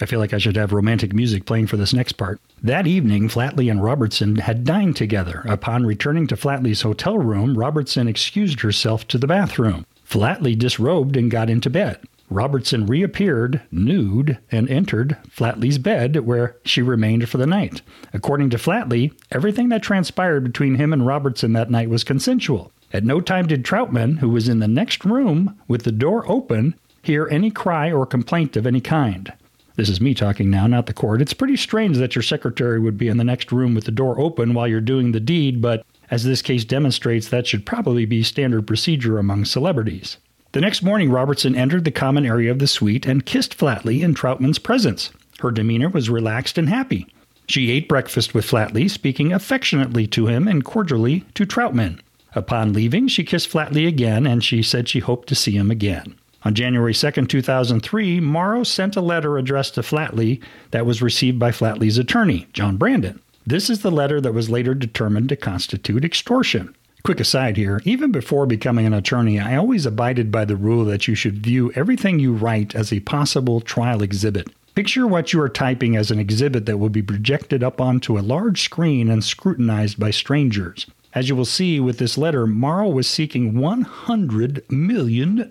I 0.00 0.06
feel 0.06 0.18
like 0.18 0.34
I 0.34 0.38
should 0.38 0.56
have 0.56 0.72
romantic 0.72 1.12
music 1.12 1.46
playing 1.46 1.68
for 1.68 1.76
this 1.76 1.94
next 1.94 2.12
part. 2.12 2.40
That 2.62 2.86
evening, 2.86 3.28
Flatley 3.28 3.70
and 3.70 3.82
Robertson 3.82 4.36
had 4.36 4.64
dined 4.64 4.96
together. 4.96 5.44
Upon 5.46 5.86
returning 5.86 6.26
to 6.28 6.36
Flatley's 6.36 6.82
hotel 6.82 7.18
room, 7.18 7.56
Robertson 7.56 8.08
excused 8.08 8.60
herself 8.60 9.06
to 9.08 9.18
the 9.18 9.28
bathroom. 9.28 9.86
Flatley 10.04 10.58
disrobed 10.58 11.16
and 11.16 11.30
got 11.30 11.48
into 11.48 11.70
bed. 11.70 12.00
Robertson 12.30 12.86
reappeared, 12.86 13.60
nude, 13.70 14.38
and 14.50 14.68
entered 14.68 15.16
Flatley's 15.28 15.78
bed, 15.78 16.26
where 16.26 16.56
she 16.64 16.82
remained 16.82 17.28
for 17.28 17.38
the 17.38 17.46
night. 17.46 17.82
According 18.12 18.50
to 18.50 18.56
Flatley, 18.56 19.12
everything 19.30 19.68
that 19.68 19.82
transpired 19.82 20.42
between 20.42 20.74
him 20.74 20.92
and 20.92 21.06
Robertson 21.06 21.52
that 21.52 21.70
night 21.70 21.90
was 21.90 22.02
consensual. 22.02 22.72
At 22.92 23.04
no 23.04 23.20
time 23.20 23.46
did 23.46 23.64
Troutman, 23.64 24.18
who 24.18 24.30
was 24.30 24.48
in 24.48 24.58
the 24.58 24.68
next 24.68 25.04
room 25.04 25.58
with 25.68 25.82
the 25.82 25.92
door 25.92 26.28
open, 26.30 26.74
hear 27.02 27.28
any 27.30 27.50
cry 27.50 27.92
or 27.92 28.06
complaint 28.06 28.56
of 28.56 28.66
any 28.66 28.80
kind. 28.80 29.32
This 29.76 29.88
is 29.88 30.00
me 30.00 30.14
talking 30.14 30.50
now, 30.50 30.66
not 30.66 30.86
the 30.86 30.92
court. 30.92 31.20
It's 31.20 31.34
pretty 31.34 31.56
strange 31.56 31.96
that 31.96 32.14
your 32.14 32.22
secretary 32.22 32.78
would 32.78 32.96
be 32.96 33.08
in 33.08 33.16
the 33.16 33.24
next 33.24 33.50
room 33.50 33.74
with 33.74 33.84
the 33.84 33.90
door 33.90 34.20
open 34.20 34.54
while 34.54 34.68
you're 34.68 34.80
doing 34.80 35.12
the 35.12 35.20
deed, 35.20 35.60
but 35.60 35.84
as 36.10 36.22
this 36.22 36.42
case 36.42 36.64
demonstrates, 36.64 37.28
that 37.28 37.46
should 37.46 37.66
probably 37.66 38.04
be 38.04 38.22
standard 38.22 38.66
procedure 38.66 39.18
among 39.18 39.44
celebrities. 39.44 40.18
The 40.52 40.60
next 40.60 40.82
morning, 40.82 41.10
Robertson 41.10 41.56
entered 41.56 41.84
the 41.84 41.90
common 41.90 42.24
area 42.24 42.52
of 42.52 42.60
the 42.60 42.68
suite 42.68 43.06
and 43.06 43.26
kissed 43.26 43.58
Flatley 43.58 44.02
in 44.02 44.14
Troutman's 44.14 44.60
presence. 44.60 45.10
Her 45.40 45.50
demeanor 45.50 45.88
was 45.88 46.08
relaxed 46.08 46.56
and 46.56 46.68
happy. 46.68 47.12
She 47.48 47.72
ate 47.72 47.88
breakfast 47.88 48.32
with 48.32 48.46
Flatley, 48.46 48.88
speaking 48.88 49.32
affectionately 49.32 50.06
to 50.08 50.28
him 50.28 50.46
and 50.46 50.64
cordially 50.64 51.24
to 51.34 51.44
Troutman. 51.44 51.98
Upon 52.36 52.72
leaving, 52.72 53.08
she 53.08 53.24
kissed 53.24 53.50
Flatley 53.50 53.88
again 53.88 54.26
and 54.26 54.44
she 54.44 54.62
said 54.62 54.88
she 54.88 55.00
hoped 55.00 55.28
to 55.28 55.34
see 55.34 55.52
him 55.52 55.70
again. 55.70 56.14
On 56.44 56.54
January 56.54 56.92
2, 56.92 57.10
2003, 57.10 58.20
Mauro 58.20 58.64
sent 58.64 58.96
a 58.96 59.00
letter 59.00 59.38
addressed 59.38 59.74
to 59.76 59.80
Flatley 59.80 60.42
that 60.72 60.84
was 60.84 61.00
received 61.00 61.38
by 61.38 61.50
Flatley's 61.50 61.96
attorney, 61.96 62.46
John 62.52 62.76
Brandon. 62.76 63.20
This 63.46 63.70
is 63.70 63.80
the 63.80 63.90
letter 63.90 64.20
that 64.20 64.34
was 64.34 64.50
later 64.50 64.74
determined 64.74 65.30
to 65.30 65.36
constitute 65.36 66.04
extortion. 66.04 66.74
Quick 67.02 67.20
aside 67.20 67.56
here, 67.56 67.80
even 67.84 68.12
before 68.12 68.46
becoming 68.46 68.84
an 68.84 68.94
attorney, 68.94 69.38
I 69.40 69.56
always 69.56 69.86
abided 69.86 70.30
by 70.30 70.44
the 70.44 70.56
rule 70.56 70.84
that 70.86 71.08
you 71.08 71.14
should 71.14 71.42
view 71.42 71.72
everything 71.74 72.18
you 72.18 72.32
write 72.32 72.74
as 72.74 72.92
a 72.92 73.00
possible 73.00 73.60
trial 73.60 74.02
exhibit. 74.02 74.48
Picture 74.74 75.06
what 75.06 75.32
you 75.32 75.40
are 75.40 75.48
typing 75.48 75.96
as 75.96 76.10
an 76.10 76.18
exhibit 76.18 76.66
that 76.66 76.78
will 76.78 76.88
be 76.88 77.02
projected 77.02 77.62
up 77.62 77.80
onto 77.80 78.18
a 78.18 78.20
large 78.20 78.62
screen 78.62 79.08
and 79.08 79.22
scrutinized 79.22 79.98
by 79.98 80.10
strangers. 80.10 80.86
As 81.14 81.28
you 81.28 81.36
will 81.36 81.44
see 81.44 81.78
with 81.78 81.98
this 81.98 82.18
letter, 82.18 82.44
Mauro 82.44 82.88
was 82.88 83.06
seeking 83.06 83.52
$100 83.52 84.68
million 84.68 85.48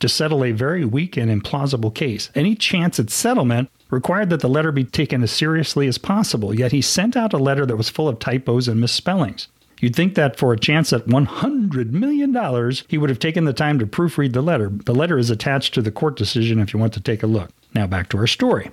to 0.00 0.08
settle 0.08 0.44
a 0.44 0.52
very 0.52 0.84
weak 0.84 1.16
and 1.16 1.30
implausible 1.30 1.94
case. 1.94 2.30
Any 2.34 2.54
chance 2.54 3.00
at 3.00 3.08
settlement 3.08 3.70
required 3.90 4.28
that 4.30 4.40
the 4.40 4.48
letter 4.48 4.70
be 4.70 4.84
taken 4.84 5.22
as 5.22 5.30
seriously 5.30 5.88
as 5.88 5.96
possible, 5.96 6.54
yet 6.54 6.72
he 6.72 6.82
sent 6.82 7.16
out 7.16 7.32
a 7.32 7.38
letter 7.38 7.64
that 7.64 7.76
was 7.76 7.88
full 7.88 8.08
of 8.08 8.18
typos 8.18 8.68
and 8.68 8.80
misspellings. 8.80 9.48
You'd 9.80 9.96
think 9.96 10.14
that 10.14 10.36
for 10.36 10.52
a 10.52 10.58
chance 10.58 10.92
at 10.92 11.06
$100 11.06 11.90
million, 11.92 12.72
he 12.86 12.98
would 12.98 13.08
have 13.08 13.18
taken 13.18 13.46
the 13.46 13.54
time 13.54 13.78
to 13.78 13.86
proofread 13.86 14.34
the 14.34 14.42
letter. 14.42 14.68
The 14.68 14.94
letter 14.94 15.16
is 15.16 15.30
attached 15.30 15.72
to 15.74 15.82
the 15.82 15.90
court 15.90 16.16
decision 16.16 16.58
if 16.58 16.74
you 16.74 16.78
want 16.78 16.92
to 16.94 17.00
take 17.00 17.22
a 17.22 17.26
look. 17.26 17.50
Now 17.74 17.86
back 17.86 18.10
to 18.10 18.18
our 18.18 18.26
story. 18.26 18.70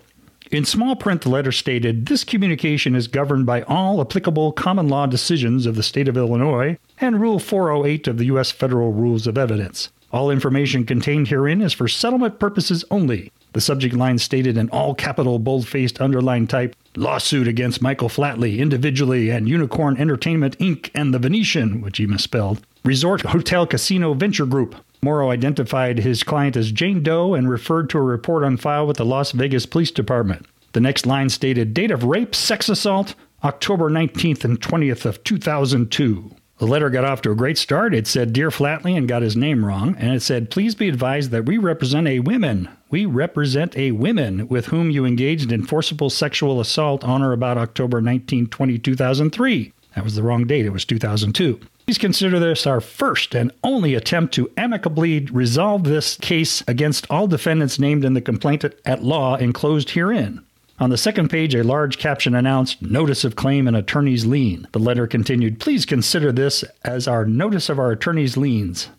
In 0.50 0.64
small 0.64 0.96
print, 0.96 1.24
the 1.24 1.30
letter 1.30 1.52
stated 1.52 2.06
this 2.06 2.24
communication 2.24 2.96
is 2.96 3.10
governed 3.10 3.46
by 3.46 3.64
all 3.64 4.00
applicable 4.00 4.54
common 4.54 4.88
law 4.88 5.06
decisions 5.06 5.66
of 5.66 5.76
the 5.76 5.84
state 5.84 6.08
of 6.08 6.16
Illinois 6.16 6.78
and 7.02 7.20
Rule 7.20 7.38
408 7.38 8.08
of 8.08 8.18
the 8.18 8.28
U.S. 8.28 8.50
Federal 8.50 8.94
Rules 8.94 9.28
of 9.28 9.38
Evidence. 9.38 9.92
All 10.14 10.32
information 10.32 10.86
contained 10.86 11.28
herein 11.28 11.62
is 11.62 11.74
for 11.74 11.90
settlement 11.90 12.40
purposes 12.40 12.86
only. 12.90 13.30
The 13.52 13.60
subject 13.60 13.94
line 13.94 14.20
stated 14.20 14.58
in 14.58 14.70
all 14.70 14.96
capital, 14.96 15.38
bold 15.38 15.68
faced, 15.68 16.00
underlined 16.00 16.50
type 16.50 16.78
lawsuit 16.96 17.48
against 17.48 17.82
Michael 17.82 18.08
Flatley 18.08 18.60
individually 18.60 19.30
and 19.30 19.50
Unicorn 19.50 19.98
Entertainment 19.98 20.58
Inc. 20.60 20.92
and 20.96 21.14
the 21.14 21.20
Venetian, 21.20 21.82
which 21.82 21.98
he 21.98 22.08
misspelled, 22.08 22.66
Resort 22.86 23.22
Hotel 23.22 23.68
Casino 23.68 24.14
Venture 24.14 24.46
Group, 24.46 24.76
Mauro 25.02 25.30
identified 25.30 26.00
his 26.00 26.24
client 26.24 26.58
as 26.58 26.72
Jane 26.72 27.04
Doe 27.04 27.34
and 27.34 27.50
referred 27.50 27.90
to 27.92 27.98
a 27.98 28.02
report 28.02 28.44
on 28.44 28.58
file 28.58 28.88
with 28.88 28.98
the 28.98 29.06
Las 29.06 29.32
Vegas 29.32 29.66
Police 29.66 29.92
Department. 29.92 30.46
The 30.74 30.82
next 30.82 31.06
line 31.06 31.30
stated 31.30 31.74
date 31.74 31.92
of 31.92 32.04
rape, 32.04 32.36
sex 32.36 32.70
assault, 32.70 33.16
October 33.44 33.90
19th 33.90 34.44
and 34.44 34.60
20th 34.60 35.06
of 35.06 35.24
2002. 35.24 36.36
The 36.60 36.66
letter 36.66 36.90
got 36.90 37.06
off 37.06 37.22
to 37.22 37.32
a 37.32 37.36
great 37.36 37.58
start. 37.58 37.94
It 37.94 38.08
said 38.08 38.34
Dear 38.34 38.50
Flatley 38.50 38.98
and 38.98 39.08
got 39.08 39.22
his 39.22 39.38
name 39.38 39.64
wrong, 39.64 39.96
and 40.00 40.16
it 40.16 40.22
said 40.22 40.50
please 40.50 40.74
be 40.74 40.90
advised 40.90 41.30
that 41.30 41.46
we 41.46 41.60
represent 41.60 42.08
a 42.08 42.20
woman. 42.20 42.68
We 42.90 43.06
represent 43.06 43.78
a 43.78 43.92
woman 43.92 44.48
with 44.48 44.68
whom 44.68 44.90
you 44.90 45.06
engaged 45.06 45.52
in 45.52 45.66
forcible 45.66 46.10
sexual 46.10 46.60
assault 46.60 47.04
on 47.04 47.22
or 47.22 47.32
about 47.32 47.60
October 47.60 48.02
19, 48.02 48.48
20, 48.48 48.80
2003. 48.80 49.74
That 49.96 50.04
was 50.04 50.16
the 50.16 50.24
wrong 50.24 50.48
date. 50.48 50.66
It 50.66 50.72
was 50.72 50.86
2002. 50.86 51.60
Please 51.88 51.98
consider 51.98 52.38
this 52.38 52.68
our 52.68 52.82
first 52.82 53.34
and 53.34 53.50
only 53.64 53.96
attempt 53.96 54.34
to 54.34 54.52
amicably 54.58 55.22
resolve 55.32 55.86
this 55.86 56.18
case 56.18 56.62
against 56.68 57.10
all 57.10 57.28
defendants 57.28 57.80
named 57.80 58.04
in 58.04 58.14
the 58.14 58.20
complaint 58.20 58.66
at 58.84 59.06
law 59.06 59.38
enclosed 59.38 59.92
herein. 59.92 60.44
On 60.80 60.90
the 60.90 60.98
second 60.98 61.30
page, 61.30 61.56
a 61.56 61.64
large 61.64 61.98
caption 61.98 62.36
announced 62.36 62.82
Notice 62.82 63.24
of 63.24 63.38
Claim 63.38 63.70
and 63.70 63.78
Attorney's 63.78 64.26
Lien. 64.26 64.68
The 64.74 64.80
letter 64.80 65.08
continued, 65.08 65.62
Please 65.62 65.86
consider 65.86 66.34
this 66.34 66.66
as 66.84 67.08
our 67.08 67.24
notice 67.24 67.70
of 67.70 67.80
our 67.80 67.92
attorney's 67.92 68.36
liens. 68.36 68.90